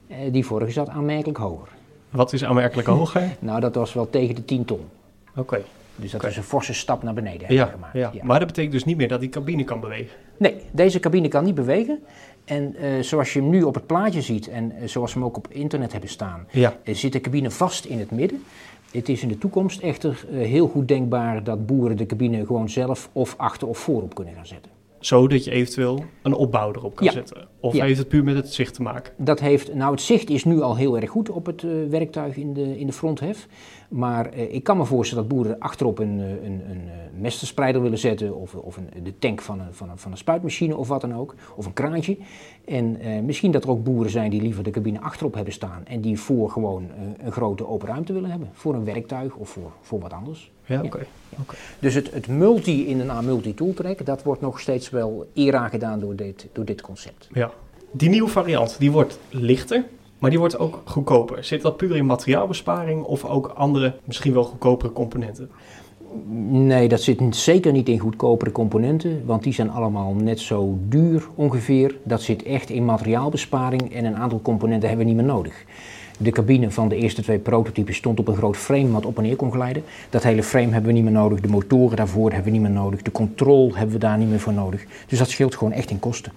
Eh, 0.08 0.16
die 0.32 0.44
vorige 0.46 0.72
zat 0.72 0.88
aanmerkelijk 0.88 1.38
hoger. 1.38 1.68
Wat 2.10 2.32
is 2.32 2.44
aanmerkelijk 2.44 2.88
hoger? 2.88 3.22
Nou, 3.40 3.60
dat 3.60 3.74
was 3.74 3.92
wel 3.92 4.10
tegen 4.10 4.34
de 4.34 4.44
10 4.44 4.64
ton. 4.64 4.80
Oké. 5.36 5.62
Dus 5.96 6.10
dat 6.10 6.24
is 6.24 6.36
een 6.36 6.42
forse 6.42 6.74
stap 6.74 7.02
naar 7.02 7.14
beneden 7.14 7.54
Ja, 7.54 7.66
gemaakt. 7.66 7.92
ja. 7.94 8.12
maar 8.22 8.38
dat 8.38 8.48
betekent 8.48 8.72
dus 8.72 8.84
niet 8.84 8.96
meer 8.96 9.08
dat 9.08 9.20
die 9.20 9.28
cabine 9.28 9.64
kan 9.64 9.80
bewegen. 9.80 10.16
Nee, 10.36 10.56
deze 10.70 11.00
cabine 11.00 11.28
kan 11.28 11.44
niet 11.44 11.54
bewegen. 11.54 12.02
En 12.44 12.76
eh, 12.76 13.00
zoals 13.00 13.32
je 13.32 13.40
hem 13.40 13.50
nu 13.50 13.62
op 13.62 13.74
het 13.74 13.86
plaatje 13.86 14.20
ziet 14.22 14.48
en 14.48 14.72
eh, 14.72 14.88
zoals 14.88 15.12
we 15.12 15.18
hem 15.18 15.28
ook 15.28 15.36
op 15.36 15.48
internet 15.48 15.92
hebben 15.92 16.10
staan, 16.10 16.46
Ja. 16.50 16.74
zit 16.84 17.12
de 17.12 17.20
cabine 17.20 17.50
vast 17.50 17.84
in 17.84 17.98
het 17.98 18.10
midden. 18.10 18.42
Het 18.92 19.08
is 19.08 19.22
in 19.22 19.28
de 19.28 19.38
toekomst 19.38 19.80
echter 19.80 20.24
eh, 20.30 20.36
heel 20.38 20.68
goed 20.68 20.88
denkbaar 20.88 21.44
dat 21.44 21.66
boeren 21.66 21.96
de 21.96 22.06
cabine 22.06 22.46
gewoon 22.46 22.68
zelf 22.68 23.10
of 23.12 23.34
achter 23.38 23.68
of 23.68 23.78
voorop 23.78 24.14
kunnen 24.14 24.34
gaan 24.34 24.46
zetten. 24.46 24.70
Zodat 24.98 25.44
je 25.44 25.50
eventueel 25.50 26.04
een 26.22 26.34
opbouw 26.34 26.72
erop 26.72 26.94
kan 26.94 27.06
Ja. 27.06 27.12
zetten. 27.12 27.48
Of 27.60 27.74
Ja. 27.74 27.84
heeft 27.84 27.98
het 27.98 28.08
puur 28.08 28.24
met 28.24 28.34
het 28.36 28.52
zicht 28.52 28.74
te 28.74 28.82
maken? 28.82 29.12
Dat 29.16 29.40
heeft, 29.40 29.74
nou 29.74 29.90
het 29.92 30.00
zicht 30.00 30.30
is 30.30 30.44
nu 30.44 30.60
al 30.60 30.76
heel 30.76 30.96
erg 31.00 31.10
goed 31.10 31.30
op 31.30 31.46
het 31.46 31.62
eh, 31.62 31.70
werktuig 31.88 32.36
in 32.36 32.52
de, 32.54 32.78
in 32.78 32.86
de 32.86 32.92
fronthef. 32.92 33.46
Maar 33.92 34.26
eh, 34.26 34.54
ik 34.54 34.64
kan 34.64 34.76
me 34.76 34.84
voorstellen 34.84 35.28
dat 35.28 35.32
boeren 35.36 35.58
achterop 35.58 35.98
een, 35.98 36.20
eh, 36.20 36.30
een, 36.30 36.62
een 36.70 36.88
eh, 36.88 37.20
mesterspreider 37.20 37.82
willen 37.82 37.98
zetten. 37.98 38.34
Of, 38.36 38.54
of 38.54 38.76
een, 38.76 38.88
de 39.04 39.18
tank 39.18 39.40
van 39.42 39.60
een, 39.60 39.74
van, 39.74 39.90
een, 39.90 39.98
van 39.98 40.10
een 40.10 40.16
spuitmachine 40.16 40.76
of 40.76 40.88
wat 40.88 41.00
dan 41.00 41.14
ook. 41.14 41.34
Of 41.56 41.66
een 41.66 41.72
kraantje. 41.72 42.16
En 42.64 43.00
eh, 43.00 43.20
misschien 43.20 43.50
dat 43.50 43.64
er 43.64 43.70
ook 43.70 43.84
boeren 43.84 44.10
zijn 44.10 44.30
die 44.30 44.42
liever 44.42 44.64
de 44.64 44.70
cabine 44.70 45.00
achterop 45.00 45.34
hebben 45.34 45.52
staan. 45.52 45.82
En 45.86 46.00
die 46.00 46.18
voor 46.18 46.50
gewoon 46.50 46.82
eh, 46.82 47.26
een 47.26 47.32
grote 47.32 47.68
open 47.68 47.88
ruimte 47.88 48.12
willen 48.12 48.30
hebben. 48.30 48.48
Voor 48.52 48.74
een 48.74 48.84
werktuig 48.84 49.34
of 49.34 49.48
voor, 49.48 49.70
voor 49.80 50.00
wat 50.00 50.12
anders. 50.12 50.50
Ja, 50.66 50.74
Ja. 50.74 50.82
oké. 50.82 51.06
Oké. 51.40 51.54
Dus 51.78 51.94
het, 51.94 52.10
het 52.12 52.28
multi 52.28 52.86
in 52.86 53.00
een 53.00 53.10
A 53.10 53.20
multi 53.20 53.54
tooltrack, 53.54 54.06
dat 54.06 54.22
wordt 54.22 54.40
nog 54.40 54.60
steeds 54.60 54.90
wel 54.90 55.26
eer 55.34 55.56
aan 55.56 55.70
gedaan 55.70 56.00
door 56.00 56.16
dit, 56.16 56.48
door 56.52 56.64
dit 56.64 56.80
concept. 56.80 57.28
Ja. 57.32 57.50
Die 57.90 58.08
nieuwe 58.08 58.28
variant, 58.28 58.76
die 58.78 58.90
wordt 58.90 59.18
lichter, 59.30 59.84
maar 60.22 60.30
die 60.30 60.38
wordt 60.38 60.58
ook 60.58 60.80
goedkoper. 60.84 61.44
Zit 61.44 61.62
dat 61.62 61.76
puur 61.76 61.96
in 61.96 62.06
materiaalbesparing 62.06 63.02
of 63.04 63.24
ook 63.24 63.46
andere, 63.46 63.94
misschien 64.04 64.32
wel 64.32 64.44
goedkopere 64.44 64.92
componenten? 64.92 65.50
Nee, 66.50 66.88
dat 66.88 67.02
zit 67.02 67.22
zeker 67.30 67.72
niet 67.72 67.88
in 67.88 67.98
goedkopere 67.98 68.52
componenten, 68.52 69.22
want 69.26 69.42
die 69.42 69.52
zijn 69.52 69.70
allemaal 69.70 70.14
net 70.14 70.40
zo 70.40 70.78
duur 70.88 71.26
ongeveer. 71.34 71.94
Dat 72.02 72.22
zit 72.22 72.42
echt 72.42 72.70
in 72.70 72.84
materiaalbesparing 72.84 73.94
en 73.94 74.04
een 74.04 74.16
aantal 74.16 74.40
componenten 74.42 74.88
hebben 74.88 75.06
we 75.06 75.12
niet 75.12 75.22
meer 75.22 75.32
nodig. 75.32 75.64
De 76.18 76.30
cabine 76.30 76.70
van 76.70 76.88
de 76.88 76.96
eerste 76.96 77.22
twee 77.22 77.38
prototypes 77.38 77.96
stond 77.96 78.18
op 78.18 78.28
een 78.28 78.36
groot 78.36 78.56
frame 78.56 78.90
wat 78.90 79.06
op 79.06 79.16
en 79.16 79.22
neer 79.22 79.36
kon 79.36 79.52
glijden. 79.52 79.82
Dat 80.10 80.22
hele 80.22 80.42
frame 80.42 80.72
hebben 80.72 80.86
we 80.86 80.92
niet 80.92 81.04
meer 81.04 81.12
nodig, 81.12 81.40
de 81.40 81.48
motoren 81.48 81.96
daarvoor 81.96 82.32
hebben 82.32 82.52
we 82.52 82.58
niet 82.58 82.68
meer 82.68 82.80
nodig, 82.80 83.02
de 83.02 83.12
controle 83.12 83.74
hebben 83.74 83.94
we 83.94 84.00
daar 84.00 84.18
niet 84.18 84.28
meer 84.28 84.40
voor 84.40 84.52
nodig. 84.52 84.84
Dus 85.06 85.18
dat 85.18 85.30
scheelt 85.30 85.56
gewoon 85.56 85.72
echt 85.72 85.90
in 85.90 85.98
kosten. 85.98 86.32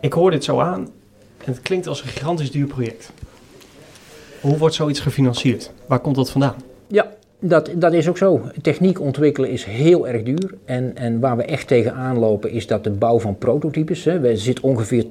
Ik 0.00 0.12
hoor 0.12 0.30
dit 0.30 0.44
zo 0.44 0.58
aan 0.58 0.88
en 1.48 1.54
het 1.54 1.62
klinkt 1.62 1.86
als 1.86 2.02
een 2.02 2.08
gigantisch 2.08 2.50
duur 2.50 2.66
project. 2.66 3.10
Hoe 4.40 4.58
wordt 4.58 4.74
zoiets 4.74 5.00
gefinancierd? 5.00 5.72
Waar 5.86 6.00
komt 6.00 6.16
dat 6.16 6.30
vandaan? 6.30 6.54
Ja, 6.86 7.12
dat, 7.38 7.70
dat 7.74 7.92
is 7.92 8.08
ook 8.08 8.18
zo. 8.18 8.40
Techniek 8.62 9.00
ontwikkelen 9.00 9.50
is 9.50 9.64
heel 9.64 10.08
erg 10.08 10.22
duur. 10.22 10.54
En, 10.64 10.96
en 10.96 11.20
waar 11.20 11.36
we 11.36 11.42
echt 11.42 11.68
tegenaan 11.68 12.18
lopen 12.18 12.50
is 12.50 12.66
dat 12.66 12.84
de 12.84 12.90
bouw 12.90 13.20
van 13.20 13.38
prototypes. 13.38 14.04
Hè, 14.04 14.28
er 14.28 14.38
zit 14.38 14.60
ongeveer 14.60 15.04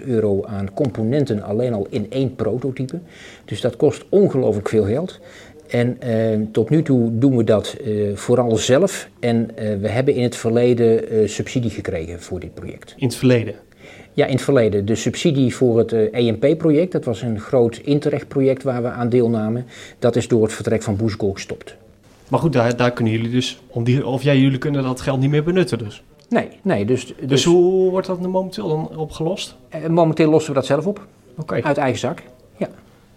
200.000 0.00 0.06
euro 0.06 0.44
aan 0.44 0.74
componenten 0.74 1.42
alleen 1.42 1.74
al 1.74 1.86
in 1.90 2.06
één 2.10 2.34
prototype. 2.34 2.98
Dus 3.44 3.60
dat 3.60 3.76
kost 3.76 4.04
ongelooflijk 4.08 4.68
veel 4.68 4.84
geld. 4.84 5.20
En 5.68 6.00
eh, 6.00 6.38
tot 6.52 6.70
nu 6.70 6.82
toe 6.82 7.18
doen 7.18 7.36
we 7.36 7.44
dat 7.44 7.76
eh, 7.84 7.92
vooral 8.14 8.56
zelf. 8.56 9.08
En 9.20 9.56
eh, 9.56 9.76
we 9.80 9.88
hebben 9.88 10.14
in 10.14 10.22
het 10.22 10.36
verleden 10.36 11.08
eh, 11.08 11.28
subsidie 11.28 11.70
gekregen 11.70 12.20
voor 12.20 12.40
dit 12.40 12.54
project. 12.54 12.94
In 12.96 13.06
het 13.06 13.16
verleden. 13.16 13.54
Ja, 14.16 14.26
in 14.26 14.32
het 14.32 14.42
verleden. 14.42 14.86
De 14.86 14.94
subsidie 14.94 15.54
voor 15.54 15.78
het 15.78 15.92
eh, 15.92 16.26
EMP-project, 16.28 16.92
dat 16.92 17.04
was 17.04 17.22
een 17.22 17.40
groot 17.40 17.76
Interreg-project 17.76 18.62
waar 18.62 18.82
we 18.82 18.88
aan 18.88 19.08
deelnamen. 19.08 19.66
Dat 19.98 20.16
is 20.16 20.28
door 20.28 20.42
het 20.42 20.52
vertrek 20.52 20.82
van 20.82 20.96
Boeskool 20.96 21.32
gestopt. 21.32 21.74
Maar 22.28 22.40
goed, 22.40 22.52
daar, 22.52 22.76
daar 22.76 22.90
kunnen 22.92 23.12
jullie 23.12 23.30
dus, 23.30 23.60
om 23.66 23.84
die, 23.84 24.06
of 24.06 24.22
jij, 24.22 24.38
jullie 24.38 24.58
kunnen 24.58 24.82
dat 24.82 25.00
geld 25.00 25.20
niet 25.20 25.30
meer 25.30 25.44
benutten 25.44 25.78
dus. 25.78 26.02
Nee, 26.28 26.48
nee, 26.62 26.84
dus, 26.84 27.06
dus, 27.06 27.14
Dus, 27.28 27.44
hoe 27.44 27.90
wordt 27.90 28.06
dat 28.06 28.20
momenteel 28.20 28.68
dan 28.68 28.96
opgelost? 28.96 29.56
eh, 29.68 29.86
momenteel 29.86 30.30
lossen 30.30 30.52
we 30.52 30.58
dat 30.58 30.66
zelf 30.66 30.86
op, 30.86 31.06
Oké. 31.38 31.62
uit 31.62 31.76
eigen 31.76 31.98
zak. 31.98 32.22
Ja. 32.56 32.68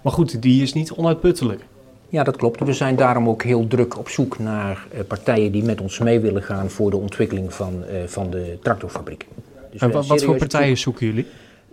Maar 0.01 0.13
goed, 0.13 0.41
die 0.41 0.61
is 0.61 0.73
niet 0.73 0.91
onuitputtelijk. 0.91 1.61
ja, 2.09 2.23
dat 2.23 2.35
klopt. 2.37 2.59
We 2.63 2.73
zijn 2.73 2.95
daarom 2.95 3.29
ook 3.29 3.43
heel 3.43 3.67
druk 3.67 3.97
op 3.97 4.09
zoek 4.09 4.39
naar 4.39 4.87
eh, 4.91 4.99
partijen 5.07 5.51
die 5.51 5.63
met 5.63 5.81
ons 5.81 5.99
mee 5.99 6.19
willen 6.19 6.43
gaan 6.43 6.69
voor 6.69 6.89
de 6.89 6.97
ontwikkeling 6.97 7.53
van, 7.53 7.83
van 8.05 8.29
de 8.29 8.57
tractorfabriek. 8.61 9.25
Dus 9.71 9.81
En 9.81 9.91
wat, 9.91 10.23
voor 10.23 10.35
partijen 10.37 10.77
zoeken 10.77 11.05
jullie? 11.05 11.25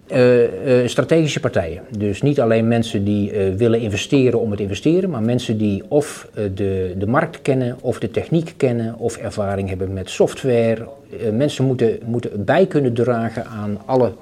Eh, 0.07 0.83
eh, 0.83 0.89
strategische 0.89 1.41
partijen. 1.41 1.83
Dus 1.99 2.23
niet 2.23 2.41
alleen 2.41 2.69
mensen 2.69 3.05
die 3.05 3.31
eh, 3.31 3.55
willen 3.55 3.81
investeren 3.81 4.41
om 4.41 4.51
het 4.51 4.61
investeren, 4.61 5.11
maar 5.11 5.23
mensen 5.23 5.59
die 5.59 5.83
of 5.89 6.29
de, 6.55 6.95
de 6.99 7.07
markt 7.07 7.43
kennen, 7.43 7.77
of 7.81 7.99
de 7.99 8.11
techniek 8.11 8.55
kennen, 8.57 8.99
of 8.99 9.17
ervaring 9.17 9.69
hebben 9.69 9.93
met 9.93 10.11
software. 10.11 10.89
Mensen 11.33 11.65
moeten, 11.65 11.99
moeten 12.05 12.45
bij 12.45 12.67
kunnen 12.67 12.95
dragen 12.95 13.47
aan 13.47 13.79
alle 13.85 14.13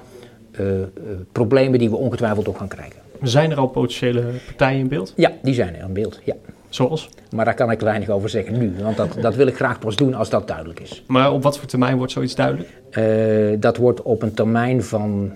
problemen 1.33 1.79
die 1.79 1.91
we 1.91 1.97
ongetwijfeld 1.97 2.49
ook 2.49 2.59
gaan 2.59 2.69
krijgen. 2.69 3.01
Zijn 3.23 3.51
er 3.51 3.57
al 3.57 3.67
potentiële 3.67 4.25
partijen 4.47 4.79
in 4.79 4.89
beeld? 4.89 5.13
Ja, 5.17 5.33
die 5.43 5.55
zijn 5.55 5.75
er 5.77 5.85
in 5.85 5.93
beeld. 5.93 6.21
Ja. 6.25 6.35
Zoals? 6.75 7.09
Maar 7.31 7.45
daar 7.45 7.55
kan 7.55 7.71
ik 7.71 7.81
weinig 7.81 8.09
over 8.09 8.29
zeggen 8.29 8.59
nu, 8.59 8.73
want 8.83 8.97
dat, 8.97 9.17
dat 9.21 9.35
wil 9.35 9.47
ik 9.47 9.55
graag 9.55 9.79
pas 9.79 9.97
doen 9.97 10.15
als 10.15 10.31
dat 10.31 10.49
duidelijk 10.49 10.81
is. 10.81 11.05
Maar 11.07 11.33
op 11.33 11.43
wat 11.43 11.59
voor 11.59 11.69
termijn 11.69 11.97
wordt 11.97 12.13
zoiets 12.13 12.35
duidelijk? 12.35 12.69
Eh, 12.91 13.61
dat 13.61 13.77
wordt 13.77 14.03
op 14.03 14.23
een 14.23 14.35
termijn 14.35 14.83
van, 14.83 15.33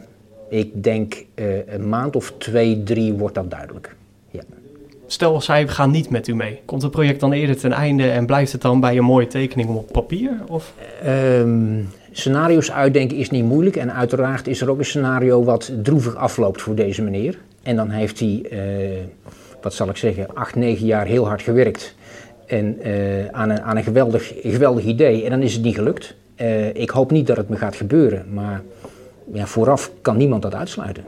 ik 0.49 0.83
denk, 0.83 1.25
eh, 1.35 1.69
een 1.69 1.89
maand 1.89 2.17
of 2.17 2.33
twee, 2.39 2.83
drie 2.83 3.13
wordt 3.13 3.35
dat 3.35 3.51
duidelijk. 3.51 3.97
Ja. 4.31 4.41
Stel, 5.07 5.41
zij 5.41 5.69
gaan 5.69 5.91
niet 5.91 6.11
met 6.11 6.29
u 6.29 6.35
mee. 6.35 6.61
Komt 6.65 6.83
het 6.83 6.91
project 6.91 7.21
dan 7.21 7.33
eerder 7.33 7.57
ten 7.57 7.73
einde 7.73 8.11
en 8.11 8.27
blijft 8.27 8.53
het 8.53 8.63
dan 8.63 8.81
bij 8.81 8.97
een 8.97 9.05
mooie 9.05 9.27
tekening 9.27 9.69
op 9.69 9.93
papier? 9.93 10.31
Of? 10.49 10.73
Ehm, 11.03 11.83
scenario's 12.13 12.71
uitdenken 12.71 13.17
is 13.17 13.31
niet 13.31 13.45
moeilijk 13.45 13.77
en 13.77 13.93
uiteraard 13.93 14.47
is 14.47 14.61
er 14.61 14.71
ook 14.71 14.79
een 14.79 14.85
scenario 14.85 15.45
wat 15.45 15.73
droevig 15.83 16.17
afloopt 16.17 16.63
voor 16.63 16.75
deze 16.75 17.03
meneer. 17.03 17.39
En 17.63 17.77
dan 17.77 17.91
heeft 17.91 18.21
hij, 18.21 18.47
eh, 18.51 18.59
wat 19.67 19.75
zal 19.75 19.89
ik 19.89 19.97
zeggen, 19.97 20.35
acht, 20.35 20.55
negen 20.55 20.87
jaar 20.87 21.07
heel 21.07 21.27
hard 21.27 21.43
gewerkt 21.43 21.95
en, 22.47 22.81
eh, 22.83 23.27
aan 23.27 23.51
een, 23.51 23.63
aan 23.63 23.77
een 23.77 23.83
geweldig, 23.83 24.33
geweldig 24.43 24.85
idee 24.85 25.25
en 25.25 25.31
dan 25.31 25.43
is 25.43 25.53
het 25.55 25.63
niet 25.63 25.75
gelukt. 25.75 26.15
Eh, 26.35 26.75
ik 26.75 26.91
hoop 26.91 27.11
niet 27.11 27.27
dat 27.27 27.37
het 27.37 27.49
me 27.49 27.57
gaat 27.57 27.77
gebeuren, 27.77 28.35
maar 28.35 28.63
ja, 29.33 29.47
vooraf 29.47 29.91
kan 30.01 30.17
niemand 30.17 30.43
dat 30.43 30.55
uitsluiten. 30.55 31.05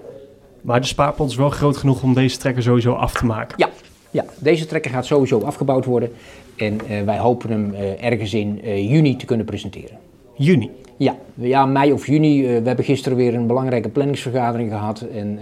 Maar 0.60 0.80
de 0.80 0.86
spaarpot 0.86 1.30
is 1.30 1.36
wel 1.36 1.50
groot 1.50 1.76
genoeg 1.76 2.02
om 2.02 2.14
deze 2.14 2.38
trekker 2.38 2.62
sowieso 2.62 2.92
af 2.92 3.12
te 3.12 3.26
maken. 3.26 3.54
Ja, 3.58 3.68
ja 4.10 4.24
deze 4.38 4.66
trekker 4.66 4.90
gaat 4.90 5.06
sowieso 5.06 5.40
afgebouwd 5.40 5.84
worden 5.84 6.12
en 6.56 6.80
eh, 6.88 7.02
wij 7.02 7.18
hopen 7.18 7.50
hem 7.50 7.74
ergens 8.00 8.34
in 8.34 8.60
juni 8.88 9.16
te 9.16 9.24
kunnen 9.24 9.46
presenteren. 9.46 9.98
Juni. 10.36 10.70
Ja, 10.96 11.16
ja, 11.34 11.66
mei 11.66 11.92
of 11.92 12.06
juni. 12.06 12.42
we 12.42 12.66
hebben 12.68 12.84
gisteren 12.84 13.18
weer 13.18 13.34
een 13.34 13.46
belangrijke 13.46 13.88
planningsvergadering 13.88 14.70
gehad. 14.70 15.00
En 15.00 15.38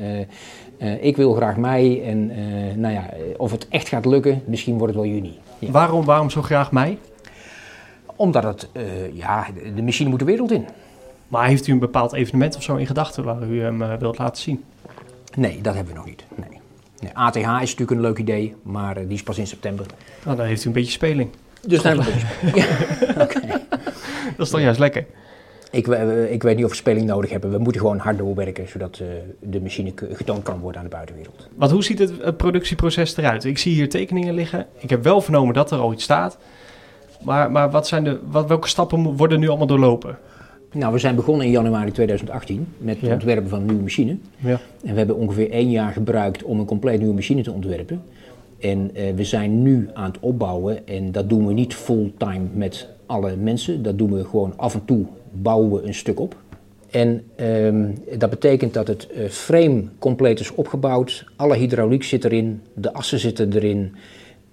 eh, 0.79 1.05
ik 1.05 1.17
wil 1.17 1.33
graag 1.35 1.57
mei. 1.57 2.03
En 2.03 2.31
eh, 2.31 2.77
nou 2.77 2.95
ja, 2.95 3.11
eh, 3.11 3.19
of 3.37 3.51
het 3.51 3.67
echt 3.69 3.89
gaat 3.89 4.07
lukken, 4.07 4.43
misschien 4.47 4.79
wordt 4.79 4.95
het 4.95 5.03
wel 5.03 5.13
juni. 5.13 5.39
Ja. 5.59 5.71
Waarom, 5.71 6.05
waarom 6.05 6.31
zo 6.31 6.43
graag 6.43 6.73
mij? 6.73 6.99
Omdat 8.17 8.43
het, 8.43 8.69
ja, 9.13 9.47
de- 9.75 9.83
machine 9.83 10.11
moet 10.11 10.19
de 10.19 10.25
wereld 10.25 10.51
in. 10.53 10.67
Maar 11.29 11.47
heeft 11.49 11.67
u 11.67 11.73
een 11.73 11.79
bepaald 11.79 12.13
evenement 12.13 12.57
of 12.57 12.63
zo 12.63 12.77
in 12.77 12.87
gedachten 12.87 13.25
waar 13.25 13.43
u 13.43 13.61
hem 13.63 13.99
wilt 13.99 14.19
laten 14.19 14.43
zien? 14.43 14.65
Nee, 15.37 15.61
dat 15.61 15.75
hebben 15.75 15.93
we 15.93 15.99
nog 15.99 16.09
niet. 16.09 16.25
Nee. 16.35 16.61
Nee, 17.01 17.11
ATH 17.15 17.37
is 17.37 17.45
natuurlijk 17.45 17.91
een 17.91 18.01
leuk 18.01 18.19
idee, 18.19 18.55
maar 18.63 18.95
die 18.95 19.07
is 19.09 19.23
pas 19.23 19.39
in 19.39 19.47
september. 19.47 19.87
Nou, 20.25 20.37
dan 20.37 20.47
heeft 20.47 20.65
u 20.65 20.67
een 20.67 20.73
beetje 20.73 20.91
speling. 20.91 21.31
Dus 21.67 21.83
daar 21.83 21.95
hebben 21.97 22.15
we 22.15 22.21
een 22.21 22.53
beetje- 22.53 22.69
ja, 23.17 23.23
oké. 23.25 23.41
Dat 24.37 24.47
is 24.47 24.51
dan 24.53 24.63
juist 24.63 24.79
lekker. 24.79 25.07
Ik, 25.71 25.87
ik 26.31 26.43
weet 26.43 26.57
niet 26.57 26.65
of 26.65 26.71
we 26.71 26.77
speling 26.77 27.07
nodig 27.07 27.31
hebben. 27.31 27.51
We 27.51 27.59
moeten 27.59 27.81
gewoon 27.81 27.99
hard 27.99 28.19
doorwerken, 28.19 28.69
zodat 28.69 28.99
eh, 28.99 29.07
de 29.41 29.61
machine 29.61 29.93
getoond 30.13 30.43
kan 30.43 30.59
worden 30.61 30.81
aan 30.81 30.87
de 30.87 30.95
buitenwereld. 30.95 31.49
Want 31.55 31.71
hoe 31.71 31.85
ziet 31.85 31.99
het, 31.99 32.13
het 32.23 32.37
productieproces 32.37 33.17
eruit? 33.17 33.45
Ik 33.45 33.59
zie 33.59 33.75
hier 33.75 33.89
tekeningen 33.89 34.35
liggen. 34.35 34.67
Ik 34.79 34.91
heb 34.91 35.03
wel 35.03 35.21
vernomen 35.21 35.55
dat 35.55 35.71
er 35.71 35.79
al 35.79 35.93
iets 35.93 36.05
staat. 36.05 36.39
Maar, 37.23 37.51
maar 37.51 37.71
wat 37.71 37.87
zijn 37.87 38.05
de, 38.05 38.19
wat, 38.31 38.49
welke 38.49 38.69
stappen 38.69 39.17
worden 39.17 39.41
nu 39.41 39.49
allemaal 39.49 39.67
doorlopen? 39.67 40.19
Nou, 40.73 40.93
we 40.93 40.99
zijn 40.99 41.15
begonnen 41.15 41.47
in 41.47 41.53
januari 41.53 41.91
2018 41.93 42.67
met 42.79 42.97
het 42.97 43.07
Ja. 43.07 43.13
ontwerpen 43.13 43.49
van 43.49 43.59
een 43.61 43.67
nieuwe 43.67 43.83
machine. 43.83 44.17
Ja. 44.37 44.61
En 44.85 44.93
we 44.93 44.99
hebben 44.99 45.17
ongeveer 45.17 45.51
één 45.51 45.71
jaar 45.71 45.93
gebruikt 45.93 46.43
om 46.43 46.59
een 46.59 46.67
compleet 46.67 46.99
nieuwe 46.99 47.15
machine 47.15 47.43
te 47.43 47.53
ontwerpen. 47.53 48.03
En 48.61 48.91
eh, 48.95 49.15
we 49.15 49.25
zijn 49.25 49.63
nu 49.63 49.89
aan 49.95 50.05
het 50.11 50.19
opbouwen 50.21 50.87
en 50.87 51.13
dat 51.13 51.29
doen 51.29 51.47
we 51.47 51.53
niet 51.53 51.75
fulltime 51.75 52.45
met 52.53 52.89
alle 53.07 53.37
mensen. 53.37 53.83
Dat 53.83 53.99
doen 53.99 54.13
we 54.13 54.25
gewoon 54.25 54.53
af 54.57 54.75
en 54.75 54.85
toe 54.85 55.07
bouwen 55.33 55.73
we 55.73 55.87
een 55.87 55.95
stuk 55.95 56.21
op. 56.21 56.37
En 56.91 57.23
ehm, 57.35 57.91
dat 58.19 58.31
betekent 58.31 58.75
dat 58.75 58.89
het 58.89 59.09
eh, 59.09 59.29
frame 59.29 59.85
compleet 59.99 60.41
is 60.41 60.55
opgebouwd. 60.55 61.25
Alle 61.37 61.57
hydrauliek 61.57 62.05
zit 62.05 62.25
erin, 62.25 62.61
de 62.75 62.93
assen 62.93 63.19
zitten 63.19 63.53
erin, 63.53 63.95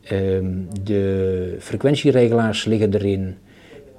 ehm, 0.03 0.45
de 0.83 1.55
frequentieregelaars 1.59 2.65
liggen 2.65 2.93
erin. 2.93 3.35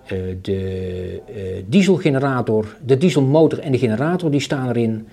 Eh, 0.06 0.18
de 0.42 1.20
eh, 1.26 1.62
dieselgenerator, 1.66 2.76
de 2.86 2.96
dieselmotor 2.96 3.58
en 3.58 3.72
de 3.72 3.78
generator 3.78 4.30
die 4.30 4.40
staan 4.40 4.68
erin. 4.68 5.06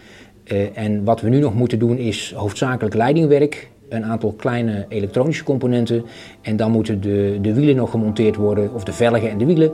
En 0.74 1.04
wat 1.04 1.22
we 1.22 1.30
nu 1.30 1.40
nog 1.40 1.56
moeten 1.56 1.80
doen 1.80 1.98
is 1.98 2.34
hoofdzakelijk 2.36 2.96
leidingwerk, 2.96 3.70
een 3.92 4.06
aantal 4.06 4.32
kleine 4.32 4.86
elektronische 4.90 5.44
componenten. 5.44 6.06
En 6.42 6.56
dan 6.56 6.72
moeten 6.72 7.02
de, 7.02 7.38
de 7.42 7.54
wielen 7.54 7.76
nog 7.76 7.92
gemonteerd 7.92 8.36
worden, 8.36 8.74
of 8.74 8.84
de 8.84 8.94
velgen 8.94 9.30
en 9.30 9.38
de 9.38 9.46
wielen, 9.46 9.72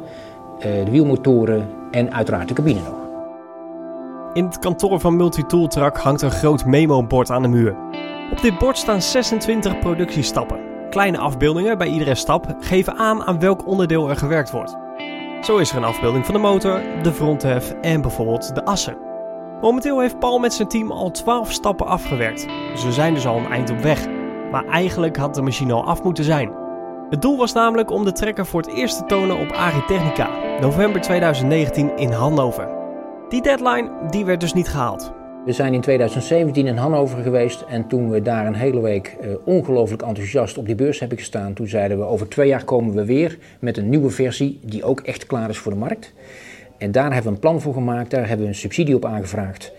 de 0.60 0.92
wielmotoren 0.92 1.68
en 1.92 2.14
uiteraard 2.14 2.48
de 2.48 2.54
cabine 2.54 2.80
nog. 2.80 2.96
In 4.34 4.46
het 4.46 4.60
kantoor 4.60 5.00
van 5.00 5.16
Multitool 5.16 5.68
Truck 5.68 5.98
hangt 5.98 6.22
een 6.22 6.32
groot 6.32 6.66
memo-bord 6.66 7.30
aan 7.30 7.42
de 7.42 7.48
muur. 7.48 7.76
Op 8.32 8.42
dit 8.42 8.58
bord 8.58 8.78
staan 8.78 9.02
26 9.02 9.80
productiestappen. 9.80 10.60
Kleine 10.90 11.18
afbeeldingen 11.18 11.78
bij 11.78 11.88
iedere 11.88 12.16
stap 12.16 12.56
geven 12.60 12.96
aan 12.96 13.24
aan 13.24 13.40
welk 13.40 13.68
onderdeel 13.68 14.10
er 14.10 14.18
gewerkt 14.18 14.52
wordt. 14.52 14.78
Zo 15.42 15.58
is 15.58 15.72
er 15.72 15.78
een 15.78 15.84
afbeelding 15.84 16.26
van 16.26 16.34
de 16.34 16.40
motor, 16.40 16.82
de 17.02 17.12
fronthef 17.12 17.74
en 17.82 18.02
bijvoorbeeld 18.02 18.56
de 18.56 18.66
assen. 18.66 19.07
Momenteel 19.62 20.00
heeft 20.00 20.20
Paul 20.20 20.40
met 20.40 20.54
zijn 20.54 20.68
team 20.68 20.92
al 20.92 21.12
12 21.12 21.52
stappen 21.52 21.86
afgewerkt. 21.86 22.46
Ze 22.76 22.92
zijn 22.92 23.14
dus 23.14 23.28
al 23.28 23.38
een 23.38 23.52
eind 23.52 23.70
op 23.70 23.80
weg. 23.80 24.08
Maar 24.52 24.66
eigenlijk 24.66 25.18
had 25.18 25.36
de 25.36 25.42
machine 25.42 25.74
al 25.74 25.86
af 25.86 26.04
moeten 26.04 26.24
zijn. 26.24 26.52
Het 27.10 27.22
doel 27.22 27.38
was 27.38 27.54
namelijk 27.54 27.92
om 27.92 28.06
de 28.06 28.12
trekker 28.12 28.46
voor 28.46 28.62
het 28.62 28.74
eerst 28.74 28.98
te 28.98 29.06
tonen 29.06 29.38
op 29.38 29.52
Agritechnica, 29.52 30.30
november 30.62 31.02
2019 31.02 31.98
in 31.98 32.12
Hannover. 32.12 32.70
Die 33.30 33.42
deadline 33.42 33.92
die 34.10 34.26
werd 34.26 34.40
dus 34.40 34.54
niet 34.54 34.68
gehaald. 34.68 35.12
We 35.46 35.52
zijn 35.52 35.74
in 35.74 35.82
2017 35.82 36.68
in 36.68 36.78
Hannover 36.78 37.24
geweest 37.24 37.62
en 37.62 37.88
toen 37.88 38.10
we 38.10 38.22
daar 38.22 38.46
een 38.46 38.56
hele 38.56 38.82
week 38.82 39.18
uh, 39.22 39.36
ongelooflijk 39.46 40.02
enthousiast 40.02 40.58
op 40.58 40.66
die 40.66 40.76
beurs 40.76 41.00
hebben 41.00 41.18
gestaan, 41.18 41.54
toen 41.54 41.68
zeiden 41.68 41.98
we 41.98 42.04
over 42.04 42.30
twee 42.30 42.48
jaar 42.48 42.64
komen 42.64 42.94
we 42.94 43.06
weer 43.06 43.38
met 43.60 43.78
een 43.78 43.90
nieuwe 43.90 44.10
versie 44.10 44.60
die 44.64 44.84
ook 44.84 45.00
echt 45.00 45.26
klaar 45.26 45.50
is 45.50 45.58
voor 45.58 45.72
de 45.72 45.78
markt. 45.78 46.14
En 46.78 46.92
daar 46.92 47.14
hebben 47.14 47.24
we 47.24 47.30
een 47.30 47.40
plan 47.40 47.62
voor 47.62 47.74
gemaakt, 47.74 48.12
daar 48.12 48.28
hebben 48.28 48.46
we 48.46 48.52
een 48.52 48.58
subsidie 48.58 48.96
op 48.96 49.06
aangevraagd. 49.06 49.72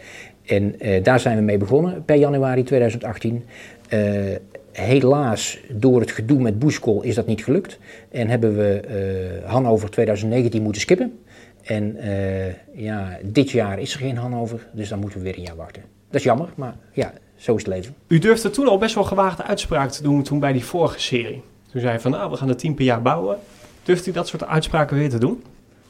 En 0.44 0.74
uh, 0.78 1.02
daar 1.02 1.20
zijn 1.20 1.36
we 1.36 1.42
mee 1.42 1.58
begonnen 1.58 2.04
per 2.04 2.16
januari 2.16 2.62
2018. 2.62 3.44
Uh, 3.92 4.34
eh, 4.34 4.40
helaas, 4.72 5.58
door 5.70 6.00
het 6.00 6.10
gedoe 6.10 6.40
met 6.40 6.58
Bushcall 6.58 6.98
is 7.00 7.14
dat 7.14 7.26
niet 7.26 7.44
gelukt. 7.44 7.78
En 8.10 8.28
hebben 8.28 8.56
we 8.56 9.40
Hannover 9.44 9.90
2019 9.90 10.62
moeten 10.62 10.80
skippen. 10.80 11.18
En 11.62 11.96
uh, 11.96 12.46
ja, 12.74 13.18
dit 13.22 13.50
jaar 13.50 13.78
is 13.78 13.92
er 13.92 14.00
geen 14.00 14.16
Hannover, 14.16 14.66
dus 14.72 14.88
dan 14.88 14.98
moeten 14.98 15.18
we 15.18 15.24
weer 15.24 15.36
een 15.36 15.42
jaar 15.42 15.56
wachten. 15.56 15.82
Dat 15.82 16.20
is 16.20 16.22
jammer, 16.22 16.48
maar 16.54 16.76
ja, 16.92 17.12
zo 17.36 17.54
is 17.54 17.64
het 17.64 17.74
leven. 17.74 17.94
U 18.06 18.18
durfde 18.18 18.50
toen 18.50 18.68
al 18.68 18.78
best 18.78 18.94
wel 18.94 19.04
gewaagde 19.04 19.42
uitspraken 19.42 19.92
te 19.92 20.02
doen 20.02 20.22
toen 20.22 20.40
bij 20.40 20.52
die 20.52 20.64
vorige 20.64 21.00
serie. 21.00 21.42
Toen 21.70 21.80
zei 21.80 21.92
je 21.92 22.00
van, 22.00 22.10
nou, 22.10 22.30
we 22.30 22.36
gaan 22.36 22.48
er 22.48 22.56
tien 22.56 22.74
per 22.74 22.84
jaar 22.84 23.02
bouwen. 23.02 23.38
Durft 23.82 24.06
u 24.06 24.12
dat 24.12 24.28
soort 24.28 24.46
uitspraken 24.46 24.96
weer 24.96 25.08
te 25.08 25.18
doen? 25.18 25.42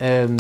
Um, 0.02 0.36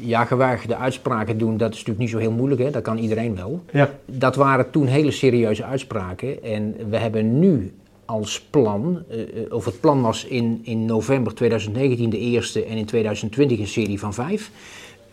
ja, 0.00 0.24
gewaagde 0.24 0.76
uitspraken 0.76 1.38
doen, 1.38 1.56
dat 1.56 1.70
is 1.70 1.76
natuurlijk 1.76 1.98
niet 1.98 2.10
zo 2.10 2.18
heel 2.18 2.32
moeilijk. 2.32 2.60
Hè? 2.60 2.70
Dat 2.70 2.82
kan 2.82 2.98
iedereen 2.98 3.36
wel. 3.36 3.62
Ja. 3.72 3.90
Dat 4.06 4.36
waren 4.36 4.70
toen 4.70 4.86
hele 4.86 5.10
serieuze 5.10 5.64
uitspraken. 5.64 6.42
En 6.42 6.76
we 6.90 6.96
hebben 6.96 7.38
nu 7.38 7.72
als 8.04 8.40
plan, 8.40 9.02
uh, 9.10 9.52
of 9.52 9.64
het 9.64 9.80
plan 9.80 10.02
was 10.02 10.24
in, 10.24 10.60
in 10.62 10.84
november 10.84 11.34
2019 11.34 12.10
de 12.10 12.18
eerste 12.18 12.64
en 12.64 12.76
in 12.76 12.84
2020 12.84 13.58
een 13.58 13.66
serie 13.66 13.98
van 13.98 14.14
vijf. 14.14 14.50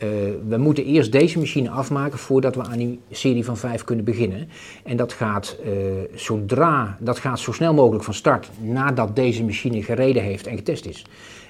Uh, 0.04 0.10
we 0.48 0.58
moeten 0.58 0.86
eerst 0.86 1.12
deze 1.12 1.40
machine 1.40 1.70
afmaken 1.70 2.20
voordat 2.20 2.56
we 2.56 2.64
aan 2.64 2.78
die 2.78 3.00
serie 3.12 3.46
van 3.46 3.58
vijf 3.58 3.84
kunnen 3.84 4.06
beginnen. 4.06 4.50
En 4.84 4.98
dat 4.98 5.14
gaat, 5.14 5.58
uh, 5.66 5.72
zodra, 6.16 6.98
dat 7.00 7.20
gaat 7.20 7.40
zo 7.40 7.52
snel 7.52 7.74
mogelijk 7.74 8.04
van 8.04 8.14
start 8.14 8.50
nadat 8.60 9.16
deze 9.16 9.44
machine 9.44 9.84
gereden 9.84 10.24
heeft 10.24 10.48
en 10.48 10.56
getest 10.56 10.86
is. 10.86 11.06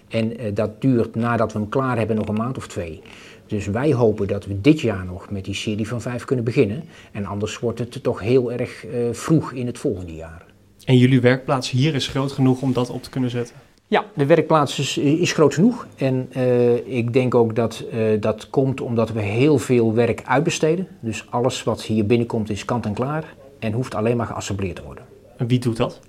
En 0.10 0.54
dat 0.54 0.82
duurt 0.82 1.16
nadat 1.16 1.54
we 1.54 1.60
hem 1.60 1.70
klaar 1.70 1.98
hebben 1.98 2.16
nog 2.16 2.28
een 2.28 2.36
maand 2.36 2.58
of 2.58 2.68
twee. 2.68 3.02
Dus 3.48 3.68
wij 3.68 3.94
hopen 3.94 4.28
dat 4.28 4.46
we 4.46 4.62
dit 4.62 4.82
jaar 4.82 5.06
nog 5.06 5.30
met 5.30 5.46
die 5.46 5.54
serie 5.54 5.88
van 5.88 6.02
vijf 6.02 6.26
kunnen 6.26 6.46
beginnen. 6.46 6.84
En 7.12 7.26
anders 7.26 7.60
wordt 7.60 7.80
het 7.80 8.04
toch 8.04 8.20
heel 8.20 8.52
erg 8.52 8.86
vroeg 9.12 9.52
in 9.52 9.66
het 9.66 9.78
volgende 9.78 10.16
jaar. 10.16 10.46
En 10.86 10.98
jullie 10.98 11.22
werkplaats 11.22 11.70
hier 11.70 11.96
is 11.96 12.08
groot 12.08 12.32
genoeg 12.32 12.62
om 12.62 12.74
dat 12.74 12.90
op 12.90 13.04
te 13.04 13.10
kunnen 13.10 13.30
zetten? 13.30 13.56
Ja, 13.88 14.06
de 14.14 14.26
werkplaats 14.26 14.80
is, 14.80 14.98
is 14.98 15.32
groot 15.32 15.54
genoeg. 15.54 15.88
En 15.96 16.30
uh, 16.38 16.98
ik 16.98 17.14
denk 17.14 17.36
ook 17.36 17.56
dat 17.56 17.86
uh, 17.94 18.22
dat 18.22 18.50
komt 18.50 18.82
omdat 18.82 19.12
we 19.12 19.22
heel 19.22 19.58
veel 19.58 19.94
werk 19.94 20.22
uitbesteden. 20.26 20.88
Dus 21.00 21.26
alles 21.30 21.64
wat 21.64 21.82
hier 21.82 22.06
binnenkomt 22.06 22.50
is 22.50 22.66
kant 22.66 22.86
en 22.86 22.94
klaar 22.94 23.36
en 23.60 23.72
hoeft 23.72 23.96
alleen 23.96 24.18
maar 24.18 24.26
geassembleerd 24.26 24.76
te 24.76 24.84
worden. 24.84 25.04
En 25.38 25.48
wie 25.48 25.60
doet 25.60 25.78
dat? 25.78 26.00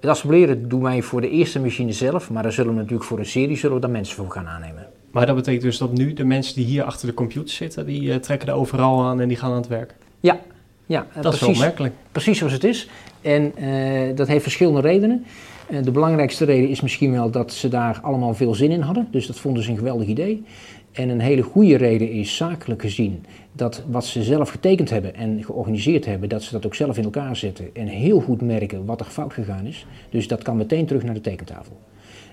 Het 0.00 0.10
assembleren 0.10 0.68
doen 0.68 0.82
wij 0.82 1.02
voor 1.02 1.20
de 1.20 1.30
eerste 1.30 1.60
machine 1.60 1.92
zelf, 1.92 2.30
maar 2.30 2.42
daar 2.42 2.52
zullen 2.52 2.72
we 2.72 2.76
natuurlijk 2.76 3.04
voor 3.04 3.18
een 3.18 3.26
serie 3.26 3.56
zullen 3.56 3.74
we 3.74 3.80
daar 3.82 3.90
mensen 3.90 4.16
voor 4.16 4.30
gaan 4.30 4.46
aannemen. 4.46 4.86
Maar 5.10 5.26
dat 5.26 5.34
betekent 5.34 5.62
dus 5.62 5.78
dat 5.78 5.92
nu 5.92 6.12
de 6.12 6.24
mensen 6.24 6.54
die 6.54 6.64
hier 6.64 6.82
achter 6.82 7.06
de 7.06 7.14
computer 7.14 7.54
zitten, 7.54 7.86
die 7.86 8.02
uh, 8.02 8.14
trekken 8.14 8.48
er 8.48 8.54
overal 8.54 9.02
aan 9.02 9.20
en 9.20 9.28
die 9.28 9.36
gaan 9.36 9.50
aan 9.50 9.56
het 9.56 9.68
werk? 9.68 9.94
Ja, 10.20 10.40
ja, 10.86 11.06
dat 11.14 11.22
precies, 11.22 11.40
is 11.40 11.46
wel 11.46 11.50
opmerkelijk. 11.50 11.94
Precies 12.12 12.38
zoals 12.38 12.52
het 12.52 12.64
is. 12.64 12.88
En 13.20 13.52
uh, 13.58 14.16
dat 14.16 14.28
heeft 14.28 14.42
verschillende 14.42 14.80
redenen. 14.80 15.24
Uh, 15.70 15.82
de 15.82 15.90
belangrijkste 15.90 16.44
reden 16.44 16.68
is 16.68 16.80
misschien 16.80 17.12
wel 17.12 17.30
dat 17.30 17.52
ze 17.52 17.68
daar 17.68 17.98
allemaal 18.02 18.34
veel 18.34 18.54
zin 18.54 18.70
in 18.70 18.80
hadden. 18.80 19.08
Dus 19.10 19.26
dat 19.26 19.38
vonden 19.38 19.62
ze 19.62 19.70
een 19.70 19.76
geweldig 19.76 20.06
idee. 20.06 20.44
En 20.92 21.08
een 21.08 21.20
hele 21.20 21.42
goede 21.42 21.76
reden 21.76 22.10
is 22.10 22.36
zakelijk 22.36 22.80
gezien 22.80 23.24
dat 23.52 23.84
wat 23.90 24.06
ze 24.06 24.22
zelf 24.22 24.50
getekend 24.50 24.90
hebben 24.90 25.14
en 25.14 25.44
georganiseerd 25.44 26.04
hebben, 26.04 26.28
dat 26.28 26.42
ze 26.42 26.52
dat 26.52 26.66
ook 26.66 26.74
zelf 26.74 26.98
in 26.98 27.04
elkaar 27.04 27.36
zetten 27.36 27.70
en 27.72 27.86
heel 27.86 28.20
goed 28.20 28.42
merken 28.42 28.84
wat 28.84 29.00
er 29.00 29.06
fout 29.06 29.32
gegaan 29.32 29.66
is. 29.66 29.86
Dus 30.10 30.28
dat 30.28 30.42
kan 30.42 30.56
meteen 30.56 30.86
terug 30.86 31.02
naar 31.02 31.14
de 31.14 31.20
tekentafel. 31.20 31.78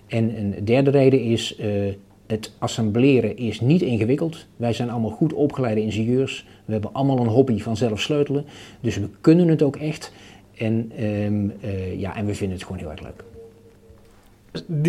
En 0.08 0.38
een 0.38 0.66
derde 0.66 0.90
reden 0.90 1.22
is, 1.22 1.60
uh, 1.60 1.94
het 2.28 2.52
assembleren 2.58 3.38
is 3.38 3.62
niet 3.62 3.82
ingewikkeld. 3.82 4.46
Wij 4.56 4.74
zijn 4.74 4.90
allemaal 4.90 5.12
goed 5.12 5.34
opgeleide 5.34 5.82
ingenieurs. 5.82 6.46
We 6.66 6.72
hebben 6.72 6.94
allemaal 6.94 7.20
een 7.20 7.28
hobby 7.28 7.60
van 7.60 7.78
zelf 7.78 8.02
sleutelen. 8.02 8.46
Dus 8.80 8.98
we 8.98 9.10
kunnen 9.22 9.48
het 9.48 9.62
ook 9.62 9.76
echt. 9.76 10.12
En, 10.58 10.92
um, 11.04 11.54
uh, 11.64 12.00
ja, 12.00 12.16
en 12.16 12.26
we 12.26 12.34
vinden 12.34 12.58
het 12.58 12.66
gewoon 12.66 12.82
heel 12.82 12.92
erg 12.92 13.02
leuk. 13.02 13.24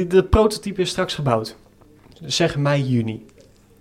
De 0.07 0.25
prototype 0.25 0.81
is 0.81 0.89
straks 0.89 1.15
gebouwd. 1.15 1.57
Zeg 2.25 2.57
mei, 2.57 2.83
juni. 2.83 3.25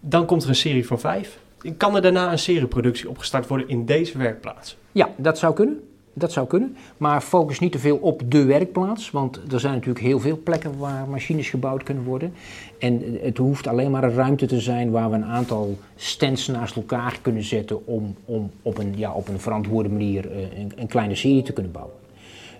Dan 0.09 0.25
komt 0.25 0.43
er 0.43 0.49
een 0.49 0.55
serie 0.55 0.87
van 0.87 0.99
vijf. 0.99 1.39
Kan 1.77 1.95
er 1.95 2.01
daarna 2.01 2.31
een 2.31 2.39
serieproductie 2.39 3.09
opgestart 3.09 3.47
worden 3.47 3.69
in 3.69 3.85
deze 3.85 4.17
werkplaats? 4.17 4.77
Ja, 4.91 5.09
dat 5.15 5.37
zou 5.37 5.53
kunnen. 5.53 5.79
Dat 6.13 6.31
zou 6.31 6.47
kunnen. 6.47 6.75
Maar 6.97 7.21
focus 7.21 7.59
niet 7.59 7.71
te 7.71 7.79
veel 7.79 7.97
op 7.97 8.21
de 8.25 8.43
werkplaats. 8.43 9.11
Want 9.11 9.39
er 9.51 9.59
zijn 9.59 9.73
natuurlijk 9.73 10.05
heel 10.05 10.19
veel 10.19 10.39
plekken 10.43 10.77
waar 10.77 11.07
machines 11.07 11.49
gebouwd 11.49 11.83
kunnen 11.83 12.03
worden. 12.03 12.33
En 12.79 13.17
het 13.21 13.37
hoeft 13.37 13.67
alleen 13.67 13.91
maar 13.91 14.03
een 14.03 14.13
ruimte 14.13 14.45
te 14.45 14.59
zijn 14.59 14.91
waar 14.91 15.09
we 15.09 15.15
een 15.15 15.25
aantal 15.25 15.77
stands 15.95 16.47
naast 16.47 16.75
elkaar 16.75 17.19
kunnen 17.21 17.43
zetten. 17.43 17.87
om, 17.87 18.15
om 18.25 18.51
op, 18.61 18.77
een, 18.77 18.93
ja, 18.95 19.11
op 19.11 19.27
een 19.27 19.39
verantwoorde 19.39 19.89
manier 19.89 20.31
uh, 20.31 20.59
een, 20.59 20.71
een, 20.75 20.87
kleine 20.87 21.15
serie 21.15 21.43
te 21.43 21.53
kunnen 21.53 21.71
bouwen. 21.71 21.95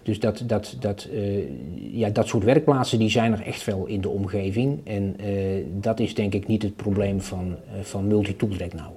Dus 0.08 0.20
dat, 0.20 0.44
dat, 0.46 0.76
dat, 0.80 1.08
uh, 1.12 1.44
ja, 1.92 2.10
dat 2.10 2.28
soort 2.28 2.44
werkplaatsen 2.44 3.00
die 3.00 3.10
zijn 3.10 3.34
er 3.34 3.42
echt 3.42 3.66
wel 3.66 3.86
in 3.86 4.02
de 4.02 4.10
omgeving. 4.10 4.80
En 4.84 5.16
uh, 5.22 5.66
dat 5.68 6.00
is 6.00 6.16
denk 6.16 6.34
ik 6.34 6.48
niet 6.48 6.62
het 6.62 6.76
probleem 6.76 7.22
van, 7.22 7.56
van 7.82 8.08
multitool 8.08 8.50
direct 8.50 8.74
nou. 8.74 8.90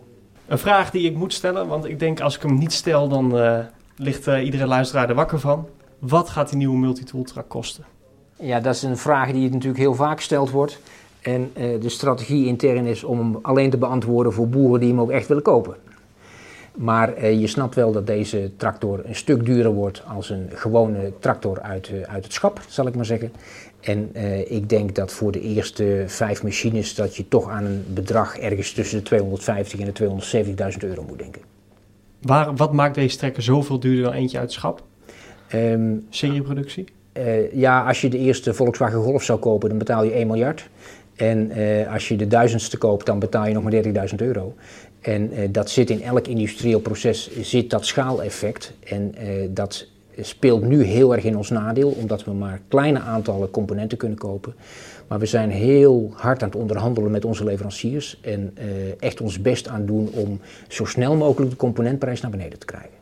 Een 0.46 0.58
vraag 0.58 0.90
die 0.90 1.10
ik 1.10 1.16
moet 1.16 1.32
stellen, 1.32 1.66
want 1.66 1.84
ik 1.84 1.98
denk 1.98 2.20
als 2.20 2.36
ik 2.36 2.42
hem 2.42 2.58
niet 2.58 2.72
stel 2.72 3.08
dan 3.08 3.34
ligt 3.96 4.26
iedere 4.26 4.66
luisteraar 4.66 5.08
er 5.08 5.14
wakker 5.14 5.40
van. 5.40 5.66
Wat 5.98 6.28
gaat 6.28 6.48
die 6.48 6.58
nieuwe 6.58 6.78
multitool 6.78 7.22
truck 7.22 7.48
kosten? 7.48 7.84
Ja, 8.36 8.60
dat 8.60 8.74
is 8.74 8.82
een 8.82 8.96
vraag 8.96 9.32
die 9.32 9.50
natuurlijk 9.50 9.80
heel 9.80 9.94
vaak 9.94 10.16
gesteld 10.16 10.50
wordt. 10.50 10.80
En 11.20 11.50
de 11.54 11.88
strategie 11.88 12.46
intern 12.46 12.86
is 12.86 13.04
om 13.04 13.18
hem 13.18 13.38
alleen 13.42 13.70
te 13.70 13.76
beantwoorden 13.76 14.32
voor 14.32 14.48
boeren 14.48 14.80
die 14.80 14.88
hem 14.88 15.00
ook 15.00 15.10
echt 15.10 15.28
willen 15.28 15.42
kopen. 15.42 15.76
Maar 16.74 17.18
uh, 17.18 17.40
je 17.40 17.46
snapt 17.46 17.74
wel 17.74 17.92
dat 17.92 18.06
deze 18.06 18.50
tractor 18.56 19.00
een 19.04 19.14
stuk 19.14 19.44
duurder 19.44 19.72
wordt 19.72 20.02
als 20.06 20.30
een 20.30 20.48
gewone 20.54 21.12
tractor 21.18 21.60
uit, 21.60 21.90
uit 22.06 22.24
het 22.24 22.32
schap, 22.32 22.60
zal 22.68 22.86
ik 22.86 22.94
maar 22.94 23.04
zeggen. 23.04 23.32
En 23.80 24.14
ik 24.52 24.68
denk 24.68 24.94
dat 24.94 25.12
voor 25.12 25.32
de 25.32 25.40
eerste 25.40 26.04
vijf 26.06 26.42
machines 26.42 26.94
dat 26.94 27.16
je 27.16 27.28
toch 27.28 27.48
aan 27.48 27.64
een 27.64 27.84
bedrag 27.88 28.38
ergens 28.38 28.72
tussen 28.72 28.98
de 28.98 29.04
250 29.04 29.80
en 29.80 29.92
de 29.92 30.72
270.000 30.72 30.88
euro 30.88 31.04
moet 31.08 31.18
denken. 31.18 31.42
Waar, 32.20 32.56
wat 32.56 32.72
maakt 32.72 32.94
deze 32.94 33.16
trekker 33.16 33.42
zoveel 33.42 33.80
duurder 33.80 34.04
dan 34.04 34.12
eentje 34.12 34.38
uit 34.38 34.46
het 34.46 34.56
schap? 34.58 34.82
Um, 35.54 36.06
Serieproductie? 36.10 36.84
Uh, 37.12 37.52
ja, 37.52 37.86
als 37.86 38.00
je 38.00 38.08
de 38.08 38.18
eerste 38.18 38.54
Volkswagen 38.54 39.02
Golf 39.02 39.22
zou 39.22 39.38
kopen, 39.38 39.68
dan 39.68 39.78
betaal 39.78 40.04
je 40.04 40.12
1 40.12 40.26
miljard. 40.26 40.68
En 41.20 41.58
uh, 41.58 41.92
als 41.92 42.08
je 42.08 42.16
de 42.16 42.26
duizendste 42.26 42.78
koopt, 42.78 43.06
dan 43.06 43.18
betaal 43.18 43.46
je 43.46 43.54
nog 43.54 43.62
maar 43.62 44.08
30.000 44.08 44.14
euro. 44.16 44.54
En 45.00 45.32
uh, 45.32 45.48
dat 45.50 45.70
zit 45.70 45.90
in 45.90 46.02
elk 46.02 46.26
industrieel 46.26 46.80
proces, 46.80 47.40
zit 47.40 47.70
dat 47.70 47.86
schaaleffect. 47.86 48.72
En 48.84 49.14
dat 49.50 49.86
speelt 50.20 50.62
nu 50.62 50.82
heel 50.82 51.14
erg 51.14 51.24
in 51.24 51.36
ons 51.36 51.50
nadeel, 51.50 51.90
omdat 51.90 52.24
we 52.24 52.32
maar 52.32 52.60
kleine 52.68 52.98
aantallen 52.98 53.50
componenten 53.50 53.98
kunnen 53.98 54.18
kopen. 54.18 54.54
Maar 55.08 55.18
we 55.18 55.26
zijn 55.26 55.50
heel 55.50 56.12
hard 56.14 56.42
aan 56.42 56.48
het 56.48 56.58
onderhandelen 56.58 57.10
met 57.10 57.24
onze 57.24 57.44
leveranciers 57.44 58.20
en 58.20 58.54
echt 58.98 59.20
ons 59.20 59.40
best 59.40 59.68
aan 59.68 59.86
doen 59.86 60.08
om 60.12 60.40
zo 60.68 60.84
snel 60.84 61.16
mogelijk 61.16 61.50
de 61.50 61.56
componentprijs 61.56 62.20
naar 62.20 62.30
beneden 62.30 62.58
te 62.58 62.66
krijgen. 62.66 62.98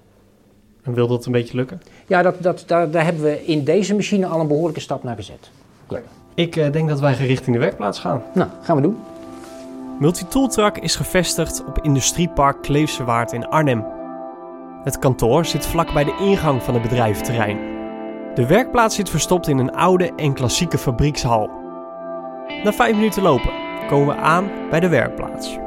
En 0.83 0.95
wil 0.95 1.07
dat 1.07 1.27
een 1.27 1.33
beetje 1.33 1.57
lukken? 1.57 1.81
Ja, 2.07 2.23
dat, 2.23 2.35
dat, 2.41 2.65
daar, 2.67 2.91
daar 2.91 3.05
hebben 3.05 3.23
we 3.23 3.45
in 3.45 3.65
deze 3.65 3.95
machine 3.95 4.27
al 4.27 4.41
een 4.41 4.49
behoorlijke 4.49 4.81
stap 4.81 5.03
naar 5.03 5.17
gezet. 5.17 5.51
Ja. 5.89 6.01
Ik 6.39 6.57
uh, 6.57 6.73
denk 6.73 6.89
dat 6.89 7.01
wij 7.01 7.15
richting 7.15 7.57
de 7.57 7.63
werkplaats 7.63 7.99
gaan. 7.99 8.23
Nou, 8.35 8.51
gaan 8.63 8.77
we 8.77 8.83
doen. 8.83 9.03
Multitooltrak 9.99 10.79
is 10.79 10.97
gevestigd 10.97 11.65
op 11.65 11.79
Industriepark 11.83 12.63
Kleefsewaard 12.63 13.33
in 13.33 13.49
Arnhem. 13.49 13.85
Het 14.85 14.99
kantoor 14.99 15.45
zit 15.45 15.67
vlak 15.67 15.93
bij 15.93 16.05
de 16.05 16.17
ingang 16.21 16.63
van 16.63 16.75
het 16.75 16.83
bedrijventerrein. 16.83 17.59
De 18.35 18.47
werkplaats 18.47 18.95
zit 18.95 19.11
verstopt 19.11 19.49
in 19.49 19.59
een 19.59 19.75
oude 19.75 20.13
en 20.17 20.35
klassieke 20.35 20.79
fabriekshal. 20.79 21.51
Na 22.65 22.73
vijf 22.73 22.95
minuten 22.95 23.23
lopen 23.23 23.53
komen 23.89 24.07
we 24.07 24.23
aan 24.23 24.51
bij 24.71 24.81
de 24.81 24.89
werkplaats. 24.89 25.59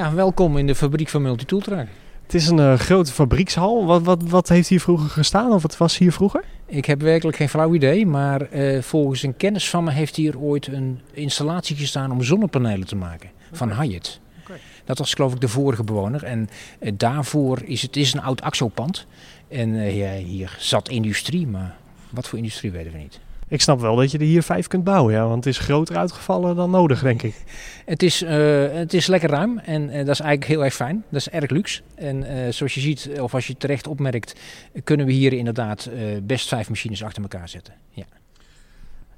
Ja, 0.00 0.14
welkom 0.14 0.56
in 0.56 0.66
de 0.66 0.74
fabriek 0.74 1.08
van 1.08 1.22
Multitooltrack. 1.22 1.86
Het 2.22 2.34
is 2.34 2.48
een 2.48 2.58
uh, 2.58 2.74
grote 2.74 3.12
fabriekshal. 3.12 3.86
Wat, 3.86 4.02
wat, 4.02 4.22
wat 4.22 4.48
heeft 4.48 4.68
hier 4.68 4.80
vroeger 4.80 5.08
gestaan 5.08 5.52
of 5.52 5.62
wat 5.62 5.76
was 5.76 5.98
hier 5.98 6.12
vroeger? 6.12 6.44
Ik 6.66 6.84
heb 6.84 7.00
werkelijk 7.00 7.36
geen 7.36 7.48
flauw 7.48 7.74
idee, 7.74 8.06
maar 8.06 8.54
uh, 8.54 8.82
volgens 8.82 9.22
een 9.22 9.36
kennis 9.36 9.70
van 9.70 9.84
me 9.84 9.90
heeft 9.90 10.16
hier 10.16 10.38
ooit 10.38 10.66
een 10.66 11.00
installatie 11.12 11.76
gestaan 11.76 12.10
om 12.10 12.22
zonnepanelen 12.22 12.86
te 12.86 12.96
maken 12.96 13.30
van. 13.52 13.80
Hyatt. 13.80 14.20
Okay. 14.42 14.58
Dat 14.84 14.98
was 14.98 15.14
geloof 15.14 15.32
ik 15.32 15.40
de 15.40 15.48
vorige 15.48 15.84
bewoner 15.84 16.24
en 16.24 16.48
uh, 16.80 16.92
daarvoor 16.96 17.62
is 17.64 17.82
het 17.82 17.96
is 17.96 18.12
een 18.12 18.22
oud 18.22 18.42
axopand. 18.42 19.06
En 19.48 19.94
ja, 19.94 20.12
hier 20.12 20.56
zat 20.58 20.88
industrie, 20.88 21.46
maar 21.46 21.76
wat 22.10 22.28
voor 22.28 22.38
industrie 22.38 22.70
weten 22.70 22.92
we 22.92 22.98
niet. 22.98 23.20
Ik 23.50 23.60
snap 23.60 23.80
wel 23.80 23.96
dat 23.96 24.10
je 24.10 24.18
er 24.18 24.24
hier 24.24 24.42
vijf 24.42 24.66
kunt 24.66 24.84
bouwen, 24.84 25.14
ja, 25.14 25.26
want 25.26 25.44
het 25.44 25.54
is 25.54 25.58
groter 25.60 25.96
uitgevallen 25.96 26.56
dan 26.56 26.70
nodig, 26.70 27.02
denk 27.02 27.22
ik. 27.22 27.34
Het 27.84 28.02
is, 28.02 28.22
uh, 28.22 28.30
het 28.72 28.94
is 28.94 29.06
lekker 29.06 29.30
ruim 29.30 29.58
en 29.58 29.82
uh, 29.82 29.96
dat 29.96 30.08
is 30.08 30.20
eigenlijk 30.20 30.44
heel 30.44 30.64
erg 30.64 30.74
fijn. 30.74 31.04
Dat 31.08 31.20
is 31.20 31.28
erg 31.28 31.50
luxe. 31.50 31.82
En 31.94 32.16
uh, 32.16 32.52
zoals 32.52 32.74
je 32.74 32.80
ziet, 32.80 33.10
of 33.20 33.34
als 33.34 33.46
je 33.46 33.56
terecht 33.56 33.86
opmerkt, 33.86 34.34
kunnen 34.84 35.06
we 35.06 35.12
hier 35.12 35.32
inderdaad 35.32 35.90
best 36.22 36.48
vijf 36.48 36.68
machines 36.68 37.04
achter 37.04 37.22
elkaar 37.22 37.48
zetten. 37.48 37.74
Ja. 37.90 38.04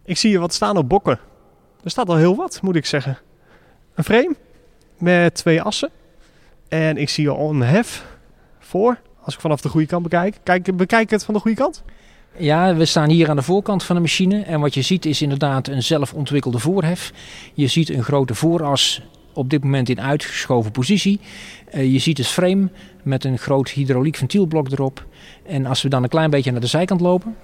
Ik 0.04 0.16
zie 0.16 0.30
hier 0.30 0.40
wat 0.40 0.54
staan 0.54 0.76
op 0.76 0.88
bokken. 0.88 1.18
Er 1.84 1.90
staat 1.90 2.08
al 2.08 2.16
heel 2.16 2.36
wat, 2.36 2.62
moet 2.62 2.76
ik 2.76 2.86
zeggen. 2.86 3.18
Een 3.94 4.04
frame 4.04 4.34
met 4.98 5.34
twee 5.34 5.62
assen. 5.62 5.90
En 6.68 6.96
ik 6.96 7.08
zie 7.08 7.28
al 7.28 7.50
een 7.50 7.62
hef 7.62 8.06
voor, 8.58 9.00
als 9.20 9.34
ik 9.34 9.40
vanaf 9.40 9.60
de 9.60 9.68
goede 9.68 9.86
kant 9.86 10.02
bekijk. 10.02 10.36
Kijk, 10.42 10.76
bekijk 10.76 11.10
het 11.10 11.24
van 11.24 11.34
de 11.34 11.40
goede 11.40 11.56
kant. 11.56 11.82
Ja, 12.38 12.74
we 12.74 12.84
staan 12.84 13.08
hier 13.08 13.30
aan 13.30 13.36
de 13.36 13.42
voorkant 13.42 13.82
van 13.82 13.96
de 13.96 14.02
machine. 14.02 14.42
En 14.42 14.60
wat 14.60 14.74
je 14.74 14.82
ziet 14.82 15.06
is 15.06 15.22
inderdaad 15.22 15.68
een 15.68 15.82
zelfontwikkelde 15.82 16.58
voorhef. 16.58 17.12
Je 17.54 17.66
ziet 17.66 17.88
een 17.88 18.02
grote 18.02 18.34
vooras 18.34 19.02
op 19.32 19.50
dit 19.50 19.64
moment 19.64 19.88
in 19.88 20.00
uitgeschoven 20.00 20.70
positie. 20.70 21.20
Uh, 21.74 21.92
je 21.92 21.98
ziet 21.98 22.18
het 22.18 22.26
frame 22.26 22.70
met 23.02 23.24
een 23.24 23.38
groot 23.38 23.68
hydrauliek 23.68 24.16
ventielblok 24.16 24.70
erop. 24.70 25.06
En 25.46 25.66
als 25.66 25.82
we 25.82 25.88
dan 25.88 26.02
een 26.02 26.08
klein 26.08 26.30
beetje 26.30 26.50
naar 26.50 26.60
de 26.60 26.66
zijkant 26.66 27.00
lopen, 27.00 27.36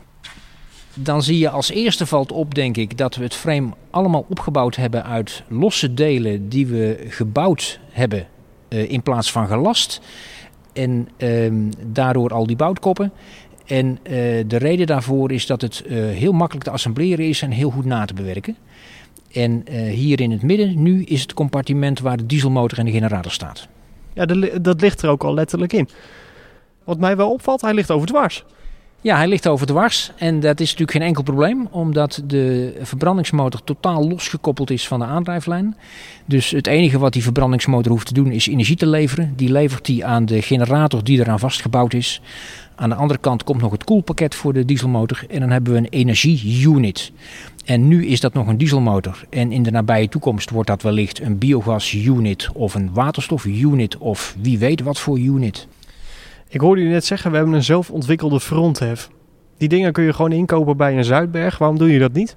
dan 0.94 1.22
zie 1.22 1.38
je 1.38 1.50
als 1.50 1.70
eerste 1.70 2.06
valt 2.06 2.32
op, 2.32 2.54
denk 2.54 2.76
ik, 2.76 2.98
dat 2.98 3.16
we 3.16 3.22
het 3.22 3.34
frame 3.34 3.68
allemaal 3.90 4.26
opgebouwd 4.28 4.76
hebben 4.76 5.04
uit 5.04 5.42
losse 5.48 5.94
delen 5.94 6.48
die 6.48 6.66
we 6.66 7.04
gebouwd 7.08 7.80
hebben 7.90 8.26
uh, 8.68 8.90
in 8.90 9.02
plaats 9.02 9.32
van 9.32 9.46
gelast. 9.46 10.00
En 10.72 11.08
uh, 11.18 11.52
daardoor 11.86 12.30
al 12.30 12.46
die 12.46 12.56
boutkoppen. 12.56 13.12
En 13.68 13.86
uh, 14.02 14.12
de 14.46 14.56
reden 14.56 14.86
daarvoor 14.86 15.32
is 15.32 15.46
dat 15.46 15.60
het 15.60 15.82
uh, 15.86 15.92
heel 16.10 16.32
makkelijk 16.32 16.64
te 16.64 16.72
assembleren 16.72 17.28
is 17.28 17.42
en 17.42 17.50
heel 17.50 17.70
goed 17.70 17.84
na 17.84 18.04
te 18.04 18.14
bewerken. 18.14 18.56
En 19.32 19.64
uh, 19.70 19.92
hier 19.92 20.20
in 20.20 20.30
het 20.30 20.42
midden 20.42 20.82
nu 20.82 21.02
is 21.02 21.20
het 21.20 21.34
compartiment 21.34 22.00
waar 22.00 22.16
de 22.16 22.26
dieselmotor 22.26 22.78
en 22.78 22.84
de 22.84 22.92
generator 22.92 23.32
staat. 23.32 23.68
Ja, 24.12 24.26
dat 24.60 24.80
ligt 24.80 25.02
er 25.02 25.10
ook 25.10 25.24
al 25.24 25.34
letterlijk 25.34 25.72
in. 25.72 25.88
Wat 26.84 26.98
mij 26.98 27.16
wel 27.16 27.32
opvalt, 27.32 27.60
hij 27.60 27.74
ligt 27.74 27.90
over 27.90 28.06
dwars. 28.06 28.44
Ja, 29.00 29.16
hij 29.16 29.28
ligt 29.28 29.48
over 29.48 29.66
dwars 29.66 30.12
en 30.16 30.40
dat 30.40 30.60
is 30.60 30.70
natuurlijk 30.70 30.90
geen 30.90 31.06
enkel 31.06 31.22
probleem, 31.22 31.68
omdat 31.70 32.22
de 32.24 32.74
verbrandingsmotor 32.80 33.64
totaal 33.64 34.08
losgekoppeld 34.08 34.70
is 34.70 34.88
van 34.88 34.98
de 34.98 35.04
aandrijflijn. 35.04 35.76
Dus 36.24 36.50
het 36.50 36.66
enige 36.66 36.98
wat 36.98 37.12
die 37.12 37.22
verbrandingsmotor 37.22 37.92
hoeft 37.92 38.06
te 38.06 38.14
doen 38.14 38.32
is 38.32 38.46
energie 38.46 38.76
te 38.76 38.86
leveren. 38.86 39.32
Die 39.36 39.52
levert 39.52 39.86
hij 39.86 40.04
aan 40.04 40.24
de 40.24 40.42
generator 40.42 41.04
die 41.04 41.20
eraan 41.20 41.38
vastgebouwd 41.38 41.94
is. 41.94 42.20
Aan 42.80 42.88
de 42.88 42.94
andere 42.94 43.20
kant 43.20 43.44
komt 43.44 43.60
nog 43.60 43.72
het 43.72 43.84
koelpakket 43.84 44.34
voor 44.34 44.52
de 44.52 44.64
dieselmotor 44.64 45.24
en 45.28 45.40
dan 45.40 45.50
hebben 45.50 45.72
we 45.72 45.78
een 45.78 45.88
energie-unit. 45.88 47.12
En 47.64 47.88
nu 47.88 48.06
is 48.06 48.20
dat 48.20 48.32
nog 48.32 48.46
een 48.46 48.58
dieselmotor. 48.58 49.24
En 49.30 49.52
in 49.52 49.62
de 49.62 49.70
nabije 49.70 50.08
toekomst 50.08 50.50
wordt 50.50 50.68
dat 50.68 50.82
wellicht 50.82 51.20
een 51.20 51.38
biogas-unit 51.38 52.50
of 52.52 52.74
een 52.74 52.92
waterstof-unit 52.92 53.96
of 53.98 54.36
wie 54.40 54.58
weet 54.58 54.82
wat 54.82 54.98
voor 54.98 55.18
unit. 55.18 55.66
Ik 56.48 56.60
hoorde 56.60 56.80
u 56.80 56.88
net 56.88 57.04
zeggen, 57.04 57.30
we 57.30 57.36
hebben 57.36 57.54
een 57.54 57.64
zelfontwikkelde 57.64 58.40
fronthef. 58.40 59.10
Die 59.56 59.68
dingen 59.68 59.92
kun 59.92 60.04
je 60.04 60.12
gewoon 60.12 60.32
inkopen 60.32 60.76
bij 60.76 60.96
een 60.96 61.04
Zuidberg. 61.04 61.58
Waarom 61.58 61.78
doe 61.78 61.92
je 61.92 61.98
dat 61.98 62.12
niet? 62.12 62.36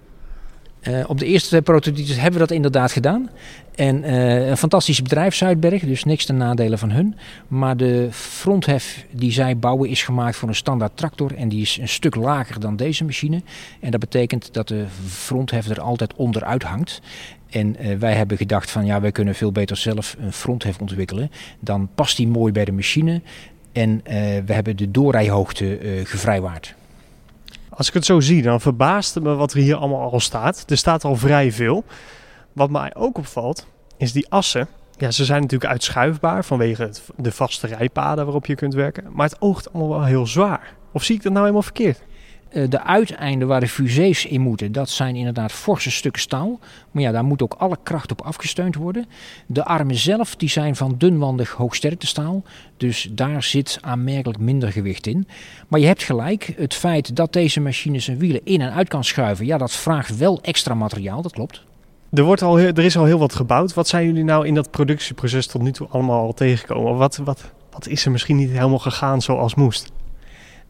Uh, 0.87 1.03
op 1.07 1.19
de 1.19 1.25
eerste 1.25 1.47
twee 1.47 1.61
prototypes 1.61 2.15
hebben 2.15 2.31
we 2.31 2.39
dat 2.39 2.51
inderdaad 2.51 2.91
gedaan. 2.91 3.29
En 3.75 4.03
uh, 4.03 4.47
een 4.49 4.57
fantastisch 4.57 5.01
bedrijf, 5.01 5.35
Zuidberg, 5.35 5.83
dus 5.83 6.03
niks 6.03 6.25
ten 6.25 6.37
nadele 6.37 6.77
van 6.77 6.91
hun. 6.91 7.15
Maar 7.47 7.77
de 7.77 8.07
fronthef 8.11 9.05
die 9.11 9.31
zij 9.31 9.57
bouwen 9.57 9.89
is 9.89 10.03
gemaakt 10.03 10.35
voor 10.35 10.49
een 10.49 10.55
standaard 10.55 10.97
tractor. 10.97 11.35
En 11.35 11.49
die 11.49 11.61
is 11.61 11.77
een 11.81 11.89
stuk 11.89 12.15
lager 12.15 12.59
dan 12.59 12.75
deze 12.75 13.03
machine. 13.03 13.41
En 13.79 13.91
dat 13.91 13.99
betekent 13.99 14.53
dat 14.53 14.67
de 14.67 14.85
fronthef 15.07 15.67
er 15.69 15.81
altijd 15.81 16.13
onderuit 16.13 16.63
hangt. 16.63 17.01
En 17.49 17.75
uh, 17.79 17.97
wij 17.97 18.13
hebben 18.13 18.37
gedacht 18.37 18.71
van 18.71 18.85
ja, 18.85 19.01
wij 19.01 19.11
kunnen 19.11 19.35
veel 19.35 19.51
beter 19.51 19.77
zelf 19.77 20.15
een 20.19 20.33
fronthef 20.33 20.79
ontwikkelen. 20.79 21.31
Dan 21.59 21.89
past 21.95 22.17
die 22.17 22.27
mooi 22.27 22.51
bij 22.51 22.65
de 22.65 22.71
machine. 22.71 23.21
En 23.71 24.01
we 24.45 24.53
hebben 24.53 24.77
de 24.77 24.91
doorrijhoogte 24.91 25.79
gevrijwaard. 26.03 26.75
Als 27.73 27.87
ik 27.87 27.93
het 27.93 28.05
zo 28.05 28.19
zie, 28.19 28.41
dan 28.41 28.61
verbaast 28.61 29.13
het 29.13 29.23
me 29.23 29.33
wat 29.33 29.53
er 29.53 29.59
hier 29.59 29.75
allemaal 29.75 30.11
al 30.11 30.19
staat. 30.19 30.63
Er 30.67 30.77
staat 30.77 31.03
al 31.03 31.15
vrij 31.15 31.51
veel. 31.51 31.83
Wat 32.53 32.69
mij 32.69 32.95
ook 32.95 33.17
opvalt, 33.17 33.67
is 33.97 34.11
die 34.11 34.29
assen. 34.29 34.67
Ja, 34.97 35.11
ze 35.11 35.25
zijn 35.25 35.41
natuurlijk 35.41 35.71
uitschuifbaar 35.71 36.45
vanwege 36.45 36.91
de 37.17 37.31
vaste 37.31 37.67
rijpaden 37.67 38.23
waarop 38.23 38.45
je 38.45 38.55
kunt 38.55 38.73
werken. 38.73 39.03
Maar 39.13 39.29
het 39.29 39.41
oogt 39.41 39.73
allemaal 39.73 39.97
wel 39.97 40.05
heel 40.05 40.27
zwaar. 40.27 40.73
Of 40.91 41.03
zie 41.03 41.15
ik 41.15 41.21
dat 41.21 41.31
nou 41.31 41.43
helemaal 41.43 41.63
verkeerd? 41.63 42.01
De 42.51 42.83
uiteinden 42.83 43.47
waar 43.47 43.59
de 43.59 43.67
fusées 43.67 44.25
in 44.25 44.41
moeten, 44.41 44.71
dat 44.71 44.89
zijn 44.89 45.15
inderdaad 45.15 45.51
forse 45.51 45.91
stukken 45.91 46.21
staal. 46.21 46.59
Maar 46.91 47.03
ja, 47.03 47.11
daar 47.11 47.23
moet 47.23 47.41
ook 47.41 47.53
alle 47.57 47.77
kracht 47.83 48.11
op 48.11 48.21
afgesteund 48.21 48.75
worden. 48.75 49.05
De 49.45 49.65
armen 49.65 49.95
zelf 49.95 50.35
die 50.35 50.49
zijn 50.49 50.75
van 50.75 50.95
dunwandig 50.97 51.51
hoogsterktestaal. 51.51 52.43
Dus 52.77 53.09
daar 53.11 53.43
zit 53.43 53.77
aanmerkelijk 53.81 54.39
minder 54.39 54.71
gewicht 54.71 55.07
in. 55.07 55.27
Maar 55.67 55.79
je 55.79 55.85
hebt 55.85 56.03
gelijk, 56.03 56.53
het 56.57 56.73
feit 56.73 57.15
dat 57.15 57.33
deze 57.33 57.59
machine 57.59 57.99
zijn 57.99 58.17
wielen 58.17 58.41
in 58.43 58.61
en 58.61 58.73
uit 58.73 58.87
kan 58.87 59.03
schuiven, 59.03 59.45
ja, 59.45 59.57
dat 59.57 59.71
vraagt 59.71 60.17
wel 60.17 60.41
extra 60.41 60.73
materiaal, 60.73 61.21
dat 61.21 61.31
klopt. 61.31 61.63
Er, 62.11 62.23
wordt 62.23 62.41
al, 62.41 62.59
er 62.59 62.79
is 62.79 62.97
al 62.97 63.05
heel 63.05 63.19
wat 63.19 63.35
gebouwd. 63.35 63.73
Wat 63.73 63.87
zijn 63.87 64.05
jullie 64.05 64.23
nou 64.23 64.47
in 64.47 64.53
dat 64.53 64.71
productieproces 64.71 65.47
tot 65.47 65.61
nu 65.61 65.71
toe 65.71 65.87
allemaal 65.89 66.21
al 66.21 66.33
tegengekomen? 66.33 66.95
Wat, 66.95 67.17
wat, 67.17 67.51
wat 67.71 67.87
is 67.87 68.05
er 68.05 68.11
misschien 68.11 68.35
niet 68.35 68.49
helemaal 68.49 68.79
gegaan 68.79 69.21
zoals 69.21 69.55
moest? 69.55 69.91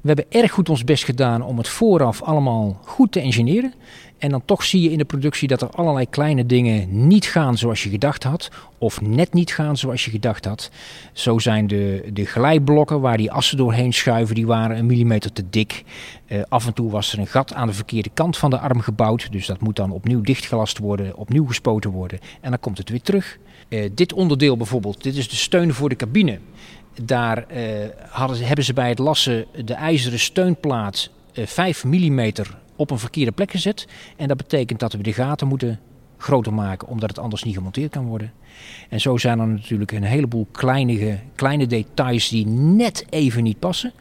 We 0.02 0.08
hebben 0.08 0.26
erg 0.30 0.52
goed 0.52 0.70
ons 0.70 0.84
best 0.84 1.04
gedaan 1.04 1.44
om 1.44 1.58
het 1.58 1.68
vooraf 1.68 2.22
allemaal 2.22 2.80
goed 2.84 3.12
te 3.12 3.20
engineeren. 3.20 3.74
En 4.18 4.30
dan 4.30 4.46
toch 4.46 4.64
zie 4.64 4.82
je 4.82 4.92
in 4.92 4.98
de 4.98 5.06
productie 5.06 5.48
dat 5.48 5.62
er 5.62 5.70
allerlei 5.70 6.10
kleine 6.10 6.46
dingen 6.46 7.08
niet 7.08 7.26
gaan 7.26 7.58
zoals 7.58 7.84
je 7.84 7.90
gedacht 7.90 8.24
had. 8.24 8.50
Of 8.78 9.02
net 9.02 9.34
niet 9.34 9.54
gaan 9.54 9.78
zoals 9.78 10.06
je 10.06 10.12
gedacht 10.12 10.46
had. 10.46 10.72
Zo 11.14 11.40
zijn 11.40 11.68
de, 11.68 12.10
de 12.14 12.26
glijblokken 12.26 13.02
waar 13.02 13.18
die 13.18 13.32
assen 13.32 13.58
doorheen 13.58 13.94
schuiven, 13.94 14.36
die 14.36 14.46
waren 14.46 14.78
een 14.78 14.86
millimeter 14.86 15.34
te 15.34 15.50
dik. 15.50 15.84
Uh, 16.28 16.42
af 16.50 16.66
en 16.66 16.74
toe 16.74 16.92
was 16.92 17.14
er 17.14 17.20
een 17.20 17.28
gat 17.28 17.54
aan 17.54 17.68
de 17.68 17.74
verkeerde 17.74 18.10
kant 18.14 18.38
van 18.38 18.50
de 18.50 18.60
arm 18.60 18.80
gebouwd. 18.80 19.32
Dus 19.32 19.46
dat 19.46 19.62
moet 19.62 19.76
dan 19.76 19.92
opnieuw 19.92 20.22
dichtgelast 20.22 20.78
worden, 20.78 21.16
opnieuw 21.16 21.46
gespoten 21.46 21.92
worden. 21.92 22.20
En 22.42 22.50
dan 22.50 22.60
komt 22.60 22.78
het 22.78 22.90
weer 22.90 23.02
terug. 23.02 23.38
Uh, 23.70 23.90
dit 23.94 24.14
onderdeel 24.14 24.58
bijvoorbeeld, 24.58 25.04
dit 25.04 25.16
is 25.16 25.30
de 25.30 25.36
steun 25.36 25.74
voor 25.74 25.90
de 25.90 25.96
cabine. 25.96 26.40
Daar 27.02 27.46
uh, 27.52 27.86
hadden, 28.10 28.46
hebben 28.48 28.66
ze 28.66 28.74
bij 28.74 28.90
het 28.90 29.00
lassen 29.00 29.46
de 29.66 29.74
ijzeren 29.74 30.20
steunplaat 30.20 31.10
uh, 31.34 31.46
5 31.46 31.84
mm 31.84 32.32
op 32.76 32.92
een 32.92 33.00
verkeerde 33.00 33.32
plek 33.32 33.52
gezet. 33.52 33.88
En 34.18 34.28
dat 34.28 34.38
betekent 34.38 34.80
dat 34.80 34.94
we 34.94 35.04
de 35.04 35.14
gaten 35.14 35.48
moeten 35.48 35.80
groter 36.18 36.54
maken, 36.54 36.88
omdat 36.88 37.10
het 37.10 37.20
anders 37.20 37.44
niet 37.44 37.56
gemonteerd 37.56 37.92
kan 37.92 38.06
worden. 38.06 38.32
En 38.90 39.02
zo 39.02 39.18
zijn 39.18 39.40
er 39.40 39.48
natuurlijk 39.48 39.92
een 39.92 40.04
heleboel 40.04 40.48
kleine, 40.52 41.20
kleine 41.36 41.68
details 41.68 42.30
die 42.30 42.48
net 42.48 43.06
even 43.10 43.44
niet 43.44 43.60
passen. 43.60 43.94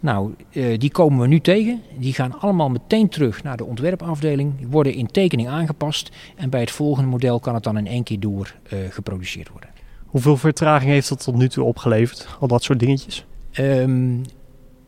Nou, 0.00 0.34
uh, 0.52 0.78
die 0.78 0.90
komen 0.90 1.20
we 1.20 1.26
nu 1.26 1.40
tegen. 1.40 1.82
Die 1.98 2.12
gaan 2.12 2.40
allemaal 2.40 2.68
meteen 2.68 3.08
terug 3.08 3.42
naar 3.42 3.56
de 3.56 3.64
ontwerpafdeling, 3.64 4.52
worden 4.70 4.94
in 4.94 5.06
tekening 5.06 5.48
aangepast. 5.48 6.10
En 6.36 6.50
bij 6.50 6.60
het 6.60 6.70
volgende 6.70 7.10
model 7.10 7.40
kan 7.40 7.54
het 7.54 7.62
dan 7.62 7.78
in 7.78 7.86
één 7.86 8.02
keer 8.02 8.20
door 8.20 8.54
geproduceerd 8.90 9.48
worden. 9.48 9.71
Hoeveel 10.12 10.36
vertraging 10.36 10.90
heeft 10.90 11.08
dat 11.08 11.22
tot 11.22 11.34
nu 11.34 11.48
toe 11.48 11.64
opgeleverd? 11.64 12.28
Al 12.40 12.48
dat 12.48 12.62
soort 12.62 12.78
dingetjes? 12.78 13.24
Um, 13.58 14.22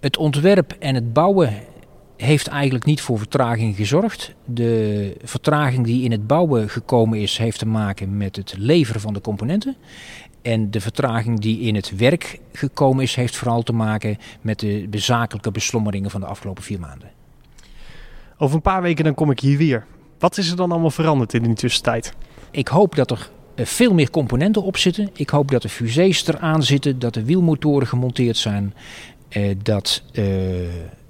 het 0.01 0.17
ontwerp 0.17 0.73
en 0.79 0.95
het 0.95 1.13
bouwen 1.13 1.53
heeft 2.17 2.47
eigenlijk 2.47 2.85
niet 2.85 3.01
voor 3.01 3.19
vertraging 3.19 3.77
gezorgd. 3.77 4.35
De 4.45 5.17
vertraging 5.23 5.85
die 5.85 6.03
in 6.03 6.11
het 6.11 6.27
bouwen 6.27 6.69
gekomen 6.69 7.21
is, 7.21 7.39
heeft 7.39 7.59
te 7.59 7.67
maken 7.67 8.17
met 8.17 8.37
het 8.37 8.55
leveren 8.59 9.01
van 9.01 9.15
de 9.15 9.21
componenten. 9.21 9.77
En 10.43 10.71
de 10.71 10.81
vertraging 10.81 11.41
die 11.41 11.61
in 11.61 11.75
het 11.75 11.97
werk 11.97 12.41
gekomen 12.53 13.03
is, 13.03 13.15
heeft 13.15 13.37
vooral 13.37 13.63
te 13.63 13.73
maken 13.73 14.17
met 14.41 14.61
de 14.61 14.87
bezakelijke 14.91 15.51
beslommeringen 15.51 16.11
van 16.11 16.21
de 16.21 16.27
afgelopen 16.27 16.63
vier 16.63 16.81
maanden. 16.81 17.11
Over 18.39 18.57
een 18.57 18.63
paar 18.63 18.83
weken 18.83 19.05
dan 19.05 19.15
kom 19.15 19.31
ik 19.31 19.41
hier 19.41 19.59
weer. 19.59 19.87
Wat 20.19 20.39
is 20.39 20.51
er 20.51 20.57
dan 20.57 20.73
allemaal 20.73 20.91
veranderd 20.91 21.35
in 21.35 21.43
die 21.43 21.55
tussentijd? 21.55 22.15
Ik 22.51 22.69
hoop 22.69 22.95
dat 22.95 23.11
er 23.11 23.31
veel 23.57 23.95
meer 23.95 24.11
componenten 24.11 24.63
op 24.63 24.77
zitten. 24.77 25.11
Ik 25.15 25.31
hoop 25.31 25.51
dat 25.51 25.63
de 25.63 25.69
fusées 25.69 26.27
eraan 26.27 26.63
zitten, 26.63 26.99
dat 26.99 27.15
de 27.15 27.25
wielmotoren 27.25 27.87
gemonteerd 27.87 28.37
zijn. 28.37 28.75
Eh, 29.29 29.55
dat, 29.63 30.03
eh, 30.13 30.25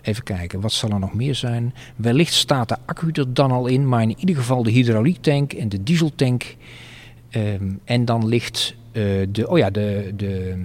even 0.02 0.22
kijken, 0.24 0.60
wat 0.60 0.72
zal 0.72 0.90
er 0.90 0.98
nog 0.98 1.14
meer 1.14 1.34
zijn? 1.34 1.74
Wellicht 1.96 2.34
staat 2.34 2.68
de 2.68 2.76
accu 2.84 3.10
er 3.12 3.34
dan 3.34 3.50
al 3.50 3.66
in, 3.66 3.88
maar 3.88 4.02
in 4.02 4.16
ieder 4.18 4.36
geval 4.36 4.62
de 4.62 4.70
hydrauliektank 4.70 5.52
en 5.52 5.68
de 5.68 5.82
dieseltank. 5.82 6.56
Ehm, 7.30 7.72
en 7.84 8.04
dan 8.04 8.26
ligt 8.26 8.74
eh, 8.92 9.02
de, 9.28 9.48
oh 9.48 9.58
ja, 9.58 9.70
de, 9.70 10.12
de 10.16 10.56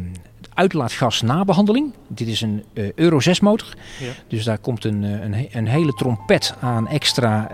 uitlaatgas 0.59 1.21
nabehandeling. 1.21 1.93
Dit 2.07 2.27
is 2.27 2.41
een 2.41 2.63
eh, 2.73 2.91
Euro 2.95 3.19
6 3.19 3.39
motor. 3.39 3.67
Ja. 3.99 4.11
Dus 4.27 4.43
daar 4.43 4.57
komt 4.57 4.85
een, 4.85 5.03
eh, 5.03 5.11
een, 5.11 5.47
een 5.51 5.67
hele 5.67 5.93
trompet 5.93 6.55
aan 6.59 6.87
extra 6.87 7.49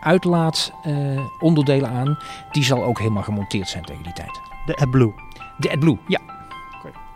uitlaatonderdelen 0.00 1.90
aan. 1.90 2.18
Die 2.52 2.64
zal 2.64 2.84
ook 2.84 2.98
helemaal 2.98 3.22
gemonteerd 3.22 3.68
zijn 3.68 3.84
tegen 3.84 4.02
die 4.02 4.12
tijd. 4.12 4.40
De 4.66 4.76
AdBlue. 4.76 5.12
De 5.58 5.70
AdBlue, 5.70 5.98
ja. 6.08 6.20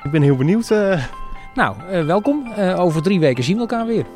Ik 0.02 0.10
ben 0.10 0.22
heel 0.22 0.36
benieuwd. 0.36 0.70
eh, 0.70 1.02
Nou, 1.54 1.76
eh, 1.90 2.04
welkom. 2.04 2.46
Eh, 2.56 2.80
over 2.80 3.02
drie 3.02 3.20
weken 3.20 3.44
zien 3.44 3.54
we 3.54 3.60
elkaar 3.60 3.86
weer. 3.86 4.06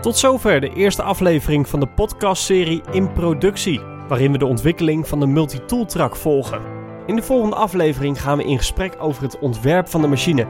Tot 0.00 0.16
zover 0.16 0.60
de 0.60 0.72
eerste 0.72 1.02
aflevering 1.02 1.68
van 1.68 1.80
de 1.80 1.86
podcastserie 1.86 2.82
In 2.90 3.12
Productie, 3.12 3.80
waarin 4.08 4.32
we 4.32 4.38
de 4.38 4.46
ontwikkeling 4.46 5.08
van 5.08 5.20
de 5.20 5.26
multitool 5.26 5.86
truck 5.86 6.16
volgen. 6.16 6.60
In 7.06 7.16
de 7.16 7.22
volgende 7.22 7.56
aflevering 7.56 8.20
gaan 8.20 8.36
we 8.36 8.44
in 8.44 8.58
gesprek 8.58 8.96
over 8.98 9.22
het 9.22 9.38
ontwerp 9.38 9.88
van 9.88 10.00
de 10.00 10.06
machine. 10.06 10.46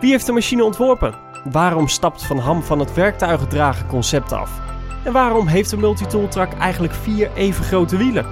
Wie 0.00 0.10
heeft 0.10 0.26
de 0.26 0.32
machine 0.32 0.64
ontworpen? 0.64 1.14
Waarom 1.50 1.88
stapt 1.88 2.26
Van 2.26 2.38
Ham 2.38 2.62
van 2.62 2.78
het 2.78 2.94
werktuigendragen 2.94 3.86
concept 3.86 4.32
af? 4.32 4.60
En 5.04 5.12
waarom 5.12 5.46
heeft 5.46 5.70
de 5.70 5.76
multitool 5.76 6.28
truck 6.28 6.52
eigenlijk 6.52 6.94
vier 6.94 7.30
even 7.34 7.64
grote 7.64 7.96
wielen? 7.96 8.26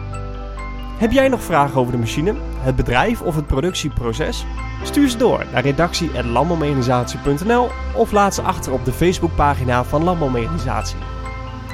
Heb 0.98 1.12
jij 1.12 1.28
nog 1.28 1.42
vragen 1.42 1.80
over 1.80 1.92
de 1.92 1.98
machine, 1.98 2.34
het 2.58 2.76
bedrijf 2.76 3.22
of 3.22 3.34
het 3.34 3.46
productieproces? 3.46 4.44
Stuur 4.82 5.08
ze 5.08 5.16
door 5.16 5.46
naar 5.52 5.62
redactie.landbouwmechanisatie.nl 5.62 7.68
of 7.96 8.12
laat 8.12 8.34
ze 8.34 8.42
achter 8.42 8.72
op 8.72 8.84
de 8.84 8.92
Facebookpagina 8.92 9.84
van 9.84 10.04
Landbouwmechanisatie. 10.04 10.98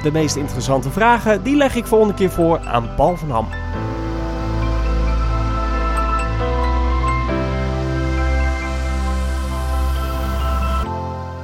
De 0.03 0.11
meest 0.11 0.35
interessante 0.35 0.89
vragen 0.89 1.43
die 1.43 1.55
leg 1.55 1.75
ik 1.75 1.85
volgende 1.85 2.13
keer 2.13 2.31
voor 2.31 2.59
aan 2.59 2.95
Paul 2.95 3.17
van 3.17 3.31
Ham. 3.31 3.47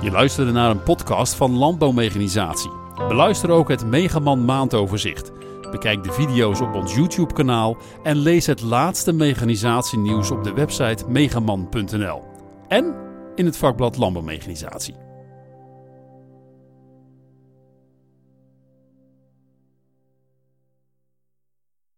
Je 0.05 0.11
luisterde 0.11 0.51
naar 0.51 0.69
een 0.69 0.83
podcast 0.83 1.33
van 1.33 1.57
Landbouwmechanisatie. 1.57 2.71
Beluister 3.07 3.49
ook 3.49 3.69
het 3.69 3.85
Megaman 3.85 4.45
maandoverzicht. 4.45 5.31
Bekijk 5.71 6.03
de 6.03 6.11
video's 6.11 6.61
op 6.61 6.73
ons 6.73 6.95
YouTube 6.95 7.33
kanaal 7.33 7.77
en 8.03 8.17
lees 8.17 8.45
het 8.45 8.61
laatste 8.61 9.11
mechanisatienieuws 9.11 10.31
op 10.31 10.43
de 10.43 10.53
website 10.53 11.03
megaman.nl. 11.07 12.23
En 12.67 12.95
in 13.35 13.45
het 13.45 13.57
vakblad 13.57 13.97
Landbouwmechanisatie. 13.97 15.04